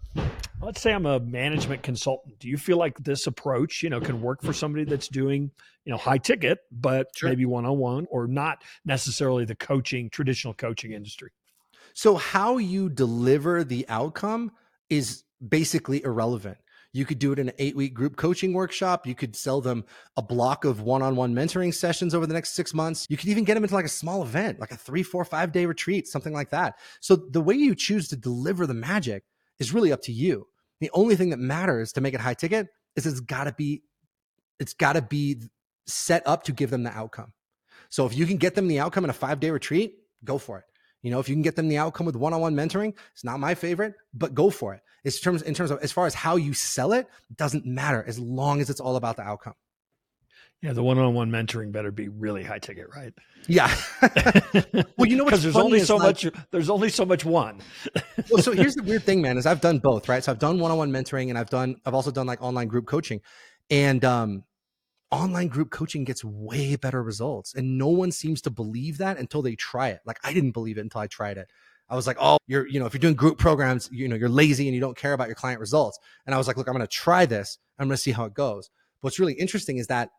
let's 0.61 0.81
say 0.81 0.93
I'm 0.93 1.07
a 1.07 1.21
management 1.21 1.83
consultant. 1.83 2.39
Do 2.39 2.49
you 2.49 2.59
feel 2.59 2.77
like 2.77 2.99
this 2.99 3.27
approach, 3.27 3.83
you 3.83 3.91
know, 3.91 4.01
can 4.01 4.21
work 4.21 4.43
for 4.43 4.53
somebody 4.53 4.85
that's 4.85 5.09
doing, 5.09 5.51
you 5.85 5.93
know, 5.93 5.99
high 5.99 6.19
ticket, 6.19 6.59
but 6.71 7.09
sure. 7.17 7.29
maybe 7.29 7.47
one 7.47 7.65
on 7.65 7.79
one 7.79 8.07
or 8.11 8.27
not 8.27 8.63
necessarily 8.85 9.45
the 9.45 9.55
coaching, 9.55 10.11
traditional 10.11 10.55
coaching 10.55 10.93
industry? 10.93 11.31
So 11.95 12.17
how 12.17 12.59
you 12.59 12.91
deliver 12.91 13.65
the 13.65 13.87
outcome 13.89 14.53
is 14.91 15.25
basically 15.47 16.03
irrelevant. 16.03 16.59
You 16.93 17.05
could 17.05 17.19
do 17.19 17.33
it 17.33 17.39
in 17.39 17.49
an 17.49 17.55
eight 17.59 17.77
week 17.77 17.95
group 17.95 18.17
coaching 18.17 18.53
workshop. 18.53 19.07
You 19.07 19.15
could 19.15 19.37
sell 19.37 19.61
them 19.61 19.85
a 20.17 20.23
block 20.23 20.65
of 20.65 20.81
one 20.81 21.03
on 21.03 21.17
one 21.17 21.35
mentoring 21.35 21.75
sessions 21.75 22.15
over 22.15 22.27
the 22.27 22.35
next 22.35 22.55
six 22.55 22.73
months. 22.73 23.07
You 23.09 23.17
could 23.17 23.29
even 23.29 23.45
get 23.45 23.55
them 23.55 23.65
into 23.65 23.75
like 23.75 23.85
a 23.85 23.89
small 23.89 24.23
event, 24.23 24.61
like 24.61 24.71
a 24.71 24.77
three, 24.77 25.03
four, 25.03 25.25
five 25.25 25.53
day 25.53 25.67
retreat, 25.67 26.09
something 26.09 26.33
like 26.33 26.51
that. 26.51 26.77
So 27.01 27.17
the 27.17 27.41
way 27.41 27.55
you 27.55 27.75
choose 27.75 28.09
to 28.09 28.17
deliver 28.17 28.67
the 28.67 28.75
magic 28.75 29.25
is 29.59 29.73
really 29.73 29.93
up 29.93 30.03
to 30.03 30.13
you. 30.13 30.47
The 30.81 30.91
only 30.93 31.17
thing 31.17 31.31
that 31.31 31.39
matters 31.39 31.93
to 31.93 32.01
make 32.01 32.15
it 32.15 32.21
high 32.21 32.35
ticket 32.35 32.69
is 32.97 33.07
it's 33.07 33.21
got 33.21 33.45
to 33.45 33.53
be 33.53 33.83
it's 34.59 34.75
got 34.75 34.95
to 34.95 35.03
be 35.03 35.43
set 35.87 36.27
up 36.27 36.45
to 36.45 36.53
give 36.53 36.71
them 36.71 36.83
the 36.83 36.91
outcome. 36.91 37.33
So 37.91 38.07
if 38.07 38.17
you 38.17 38.27
can 38.27 38.39
get 38.39 38.55
them 38.55 38.69
the 38.69 38.81
outcome 38.81 39.05
in 39.05 39.11
a 39.11 39.15
5-day 39.15 39.51
retreat, 39.51 39.95
go 40.25 40.39
for 40.39 40.59
it. 40.59 40.65
You 41.03 41.11
know, 41.11 41.21
if 41.21 41.29
you 41.29 41.35
can 41.35 41.43
get 41.43 41.57
them 41.57 41.69
the 41.69 41.79
outcome 41.79 42.07
with 42.07 42.17
one-on-one 42.17 42.55
mentoring, 42.55 42.95
it's 43.13 43.25
not 43.25 43.39
my 43.39 43.55
favorite, 43.55 43.95
but 44.13 44.35
go 44.35 44.51
for 44.51 44.75
it. 44.75 44.81
It's 45.05 45.21
terms 45.21 45.43
in 45.43 45.55
terms 45.55 45.71
of 45.71 45.79
as 45.83 45.93
far 45.93 46.07
as 46.07 46.15
how 46.15 46.37
you 46.37 46.53
sell 46.53 46.93
it, 46.93 47.07
doesn't 47.37 47.65
matter 47.65 48.05
as 48.07 48.19
long 48.19 48.61
as 48.61 48.71
it's 48.71 48.81
all 48.81 48.97
about 48.97 49.17
the 49.17 49.23
outcome. 49.23 49.55
Yeah, 50.63 50.73
the 50.73 50.83
one-on-one 50.83 51.31
mentoring 51.31 51.71
better 51.71 51.93
be 51.93 52.09
really 52.09 52.43
high 52.43 52.59
ticket, 52.59 52.87
right? 52.95 53.13
Yeah. 53.47 53.73
well, 54.97 55.07
you 55.07 55.17
know 55.17 55.25
because 55.25 55.43
there's 55.43 55.55
only 55.55 55.81
so 55.81 55.97
like, 55.97 56.25
much. 56.25 56.27
There's 56.51 56.71
only 56.71 56.89
so 56.89 57.05
much 57.05 57.25
one. 57.25 57.61
well, 58.31 58.43
so 58.43 58.53
here's 58.53 58.75
the 58.77 58.83
weird 58.83 59.05
thing, 59.05 59.21
man. 59.21 59.37
Is 59.37 59.47
I've 59.47 59.61
done 59.61 59.79
both, 59.79 60.09
right? 60.09 60.25
So 60.25 60.33
I've 60.33 60.39
done 60.39 60.59
one-on-one 60.59 60.91
mentoring, 60.91 61.29
and 61.29 61.39
I've 61.39 61.51
done. 61.51 61.77
I've 61.85 61.95
also 61.95 62.11
done 62.11 62.27
like 62.27 62.43
online 62.43 62.69
group 62.69 62.87
coaching, 62.87 63.21
and 63.71 64.05
um, 64.05 64.45
online 65.11 65.49
group 65.49 65.71
coaching 65.71 66.05
gets 66.05 66.25
way 66.25 66.77
better 66.77 67.03
results, 67.03 67.55
and 67.55 67.79
no 67.79 67.89
one 67.89 68.13
seems 68.13 68.43
to 68.43 68.51
believe 68.51 68.99
that 68.99 69.19
until 69.19 69.43
they 69.43 69.55
try 69.55 69.89
it. 69.89 70.01
Like 70.05 70.19
I 70.25 70.33
didn't 70.33 70.53
believe 70.53 70.79
it 70.79 70.83
until 70.83 71.01
I 71.01 71.07
tried 71.07 71.39
it. 71.39 71.49
I 71.89 71.95
was 71.95 72.07
like, 72.07 72.17
oh, 72.21 72.39
you're, 72.49 72.67
you 72.67 72.81
know, 72.81 72.87
if 72.87 72.95
you're 72.95 73.01
doing 73.01 73.15
group 73.15 73.39
programs, 73.39 73.89
you 73.93 74.09
know, 74.09 74.17
you're 74.17 74.29
lazy 74.29 74.67
and 74.67 74.75
you 74.75 74.81
don't 74.81 74.97
care 74.97 75.13
about 75.13 75.29
your 75.29 75.37
client 75.37 75.61
results. 75.61 75.99
And 76.27 76.35
I 76.35 76.39
was 76.39 76.49
like, 76.49 76.57
look, 76.57 76.67
I'm 76.67 76.75
going 76.75 76.87
to 76.87 76.89
try 76.89 77.27
this. 77.27 77.59
I'm 77.79 77.87
going 77.87 77.97
to 77.97 78.03
see 78.03 78.11
how 78.11 78.25
it 78.25 78.35
goes. 78.35 78.71
What's 79.03 79.21
really 79.21 79.35
interesting 79.35 79.79
is 79.79 79.87
that 79.87 80.11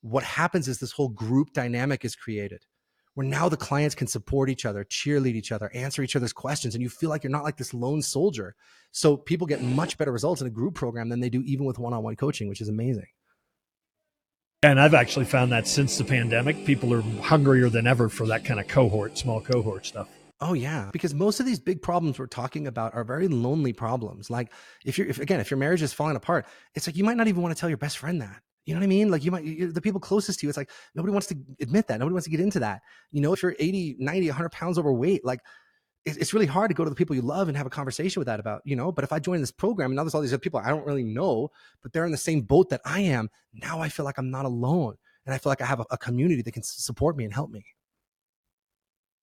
what 0.00 0.24
happens 0.24 0.66
is 0.66 0.80
this 0.80 0.90
whole 0.90 1.08
group 1.08 1.52
dynamic 1.52 2.04
is 2.04 2.16
created 2.16 2.66
where 3.14 3.26
now 3.26 3.48
the 3.48 3.56
clients 3.56 3.94
can 3.94 4.08
support 4.08 4.50
each 4.50 4.66
other, 4.66 4.84
cheerlead 4.84 5.34
each 5.34 5.52
other, 5.52 5.70
answer 5.72 6.02
each 6.02 6.16
other's 6.16 6.32
questions, 6.32 6.74
and 6.74 6.82
you 6.82 6.88
feel 6.88 7.10
like 7.10 7.22
you're 7.22 7.30
not 7.30 7.44
like 7.44 7.56
this 7.56 7.72
lone 7.72 8.02
soldier. 8.02 8.56
So 8.90 9.16
people 9.16 9.46
get 9.46 9.62
much 9.62 9.96
better 9.96 10.10
results 10.10 10.40
in 10.40 10.46
a 10.46 10.50
group 10.50 10.74
program 10.74 11.08
than 11.08 11.20
they 11.20 11.30
do 11.30 11.42
even 11.42 11.64
with 11.64 11.78
one-on-one 11.78 12.16
coaching, 12.16 12.48
which 12.48 12.60
is 12.60 12.68
amazing. 12.68 13.06
And 14.64 14.80
I've 14.80 14.94
actually 14.94 15.26
found 15.26 15.52
that 15.52 15.68
since 15.68 15.98
the 15.98 16.04
pandemic, 16.04 16.64
people 16.64 16.94
are 16.94 17.02
hungrier 17.20 17.68
than 17.68 17.86
ever 17.86 18.08
for 18.08 18.26
that 18.28 18.46
kind 18.46 18.58
of 18.58 18.66
cohort, 18.66 19.18
small 19.18 19.42
cohort 19.42 19.84
stuff. 19.84 20.08
Oh 20.40 20.54
yeah, 20.54 20.88
because 20.90 21.12
most 21.12 21.38
of 21.38 21.44
these 21.44 21.60
big 21.60 21.82
problems 21.82 22.18
we're 22.18 22.28
talking 22.28 22.66
about 22.66 22.94
are 22.94 23.04
very 23.04 23.28
lonely 23.28 23.74
problems. 23.74 24.30
Like 24.30 24.50
if 24.86 24.96
you're, 24.96 25.06
if 25.06 25.18
again, 25.18 25.38
if 25.38 25.50
your 25.50 25.58
marriage 25.58 25.82
is 25.82 25.92
falling 25.92 26.16
apart, 26.16 26.46
it's 26.74 26.86
like 26.86 26.96
you 26.96 27.04
might 27.04 27.18
not 27.18 27.28
even 27.28 27.42
want 27.42 27.54
to 27.54 27.60
tell 27.60 27.68
your 27.68 27.76
best 27.76 27.98
friend 27.98 28.22
that. 28.22 28.40
You 28.64 28.72
know 28.72 28.80
what 28.80 28.84
I 28.84 28.88
mean? 28.88 29.10
Like 29.10 29.22
you 29.22 29.30
might, 29.30 29.74
the 29.74 29.82
people 29.82 30.00
closest 30.00 30.40
to 30.40 30.46
you, 30.46 30.48
it's 30.48 30.56
like 30.56 30.70
nobody 30.94 31.12
wants 31.12 31.26
to 31.26 31.36
admit 31.60 31.86
that. 31.88 31.98
Nobody 31.98 32.14
wants 32.14 32.24
to 32.24 32.30
get 32.30 32.40
into 32.40 32.60
that. 32.60 32.80
You 33.12 33.20
know, 33.20 33.34
if 33.34 33.42
you're 33.42 33.54
80, 33.58 33.96
90, 33.98 34.28
100 34.28 34.48
pounds 34.48 34.78
overweight, 34.78 35.26
like 35.26 35.40
it's 36.06 36.34
really 36.34 36.46
hard 36.46 36.70
to 36.70 36.74
go 36.74 36.84
to 36.84 36.90
the 36.90 36.96
people 36.96 37.16
you 37.16 37.22
love 37.22 37.48
and 37.48 37.56
have 37.56 37.66
a 37.66 37.70
conversation 37.70 38.20
with 38.20 38.26
that 38.26 38.40
about, 38.40 38.62
you 38.64 38.76
know. 38.76 38.92
But 38.92 39.04
if 39.04 39.12
I 39.12 39.18
join 39.18 39.40
this 39.40 39.50
program 39.50 39.90
and 39.90 39.96
now 39.96 40.04
there's 40.04 40.14
all 40.14 40.20
these 40.20 40.32
other 40.32 40.40
people 40.40 40.60
I 40.60 40.68
don't 40.68 40.86
really 40.86 41.04
know, 41.04 41.50
but 41.82 41.92
they're 41.92 42.04
in 42.04 42.12
the 42.12 42.18
same 42.18 42.42
boat 42.42 42.68
that 42.70 42.82
I 42.84 43.00
am, 43.00 43.30
now 43.54 43.80
I 43.80 43.88
feel 43.88 44.04
like 44.04 44.18
I'm 44.18 44.30
not 44.30 44.44
alone. 44.44 44.96
And 45.26 45.34
I 45.34 45.38
feel 45.38 45.50
like 45.50 45.62
I 45.62 45.66
have 45.66 45.80
a, 45.80 45.86
a 45.90 45.98
community 45.98 46.42
that 46.42 46.52
can 46.52 46.62
support 46.62 47.16
me 47.16 47.24
and 47.24 47.32
help 47.32 47.50
me. 47.50 47.64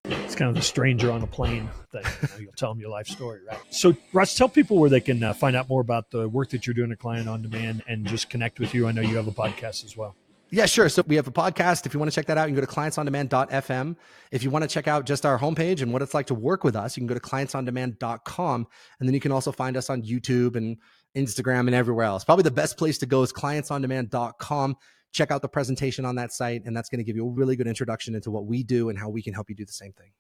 It's 0.06 0.34
kind 0.34 0.50
of 0.50 0.56
the 0.56 0.64
stranger 0.64 1.12
on 1.12 1.22
a 1.22 1.28
plane 1.28 1.70
that 1.94 2.04
you 2.40 2.46
you'll 2.46 2.54
tell 2.54 2.74
them 2.74 2.80
your 2.80 2.90
life 2.90 3.06
story, 3.06 3.42
right? 3.48 3.60
So, 3.70 3.96
Russ, 4.14 4.34
tell 4.34 4.50
people 4.50 4.78
where 4.78 4.90
they 4.90 5.00
can 5.00 5.22
uh, 5.22 5.34
find 5.34 5.56
out 5.56 5.70
more 5.70 5.82
about 5.82 6.10
the 6.10 6.28
work 6.28 6.50
that 6.50 6.66
you're 6.66 6.74
doing 6.74 6.92
at 6.92 6.98
Client 6.98 7.30
on 7.30 7.44
Demand 7.44 7.84
and 7.88 8.08
just 8.08 8.30
connect 8.30 8.60
with 8.60 8.74
you. 8.74 8.88
I 8.88 8.92
know 8.94 9.02
you 9.02 9.16
have 9.18 9.28
a 9.28 9.32
podcast 9.32 9.86
as 9.86 9.96
well. 9.96 10.16
Yeah, 10.52 10.66
sure. 10.66 10.90
So 10.90 11.04
we 11.08 11.16
have 11.16 11.28
a 11.28 11.32
podcast. 11.32 11.86
If 11.86 11.94
you 11.94 12.00
want 12.00 12.12
to 12.12 12.16
check 12.16 12.26
that 12.26 12.38
out, 12.38 12.50
you 12.50 12.56
can 12.56 12.62
go 12.64 12.68
to 12.68 12.80
clientsondemand.fm. 12.80 13.96
If 14.32 14.44
you 14.44 14.50
want 14.50 14.64
to 14.64 14.68
check 14.68 14.88
out 14.88 15.06
just 15.06 15.26
our 15.26 15.40
homepage 15.40 15.82
and 15.82 15.94
what 15.94 16.02
it's 16.02 16.14
like 16.14 16.28
to 16.28 16.36
work 16.36 16.66
with 16.66 16.76
us, 16.76 16.98
you 16.98 17.02
can 17.02 17.08
go 17.08 17.14
to 17.14 17.22
clientsondemand.com. 17.22 18.68
And 19.00 19.10
then 19.10 19.14
you 19.14 19.22
can 19.22 19.32
also 19.32 19.54
find 19.54 19.78
us 19.78 19.90
on 19.90 20.02
YouTube 20.02 20.58
and 20.58 20.78
Instagram 21.16 21.62
and 21.68 21.74
everywhere 21.74 22.06
else. 22.06 22.26
Probably 22.26 22.44
the 22.44 22.52
best 22.52 22.78
place 22.78 22.98
to 22.98 23.06
go 23.06 23.24
is 23.24 23.32
clientsondemand.com 23.32 24.76
check 25.14 25.32
out 25.32 25.42
the 25.42 25.50
presentation 25.50 26.06
on 26.06 26.16
that 26.16 26.32
site. 26.32 26.64
And 26.66 26.76
that's 26.76 26.90
going 26.90 27.00
to 27.00 27.04
give 27.04 27.16
you 27.16 27.28
a 27.28 27.30
really 27.30 27.56
good 27.56 27.68
introduction 27.68 28.16
into 28.16 28.32
what 28.32 28.46
we 28.46 28.64
do 28.64 28.90
and 28.90 28.98
how 28.98 29.10
we 29.10 29.22
can 29.22 29.34
help 29.34 29.50
you 29.50 29.56
do 29.56 29.66
the 29.66 29.72
same 29.72 29.94
thing. 29.94 30.12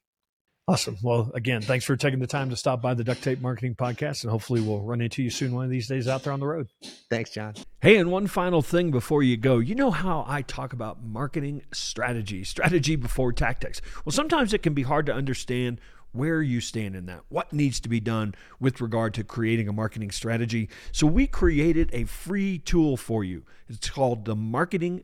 Awesome. 0.71 0.95
Well, 1.01 1.29
again, 1.33 1.61
thanks 1.61 1.83
for 1.83 1.97
taking 1.97 2.19
the 2.19 2.27
time 2.27 2.49
to 2.49 2.55
stop 2.55 2.81
by 2.81 2.93
the 2.93 3.03
Duct 3.03 3.21
Tape 3.21 3.41
Marketing 3.41 3.75
Podcast, 3.75 4.23
and 4.23 4.31
hopefully 4.31 4.61
we'll 4.61 4.79
run 4.79 5.01
into 5.01 5.21
you 5.21 5.29
soon 5.29 5.53
one 5.53 5.65
of 5.65 5.69
these 5.69 5.89
days 5.89 6.07
out 6.07 6.23
there 6.23 6.31
on 6.31 6.39
the 6.39 6.47
road. 6.47 6.69
Thanks, 7.09 7.31
John. 7.31 7.55
Hey, 7.81 7.97
and 7.97 8.09
one 8.09 8.25
final 8.25 8.61
thing 8.61 8.89
before 8.89 9.21
you 9.21 9.35
go. 9.35 9.59
You 9.59 9.75
know 9.75 9.91
how 9.91 10.23
I 10.25 10.43
talk 10.43 10.71
about 10.71 11.03
marketing 11.03 11.63
strategy, 11.73 12.45
strategy 12.45 12.95
before 12.95 13.33
tactics. 13.33 13.81
Well, 14.05 14.13
sometimes 14.13 14.53
it 14.53 14.63
can 14.63 14.73
be 14.73 14.83
hard 14.83 15.07
to 15.07 15.13
understand 15.13 15.81
where 16.13 16.41
you 16.41 16.61
stand 16.61 16.95
in 16.95 17.05
that, 17.07 17.23
what 17.27 17.51
needs 17.51 17.81
to 17.81 17.89
be 17.89 17.99
done 17.99 18.33
with 18.61 18.79
regard 18.79 19.13
to 19.15 19.25
creating 19.25 19.67
a 19.67 19.73
marketing 19.73 20.11
strategy. 20.11 20.69
So, 20.93 21.05
we 21.05 21.27
created 21.27 21.89
a 21.91 22.05
free 22.05 22.59
tool 22.59 22.95
for 22.95 23.25
you. 23.25 23.43
It's 23.67 23.89
called 23.89 24.23
the 24.23 24.37
Marketing 24.37 25.03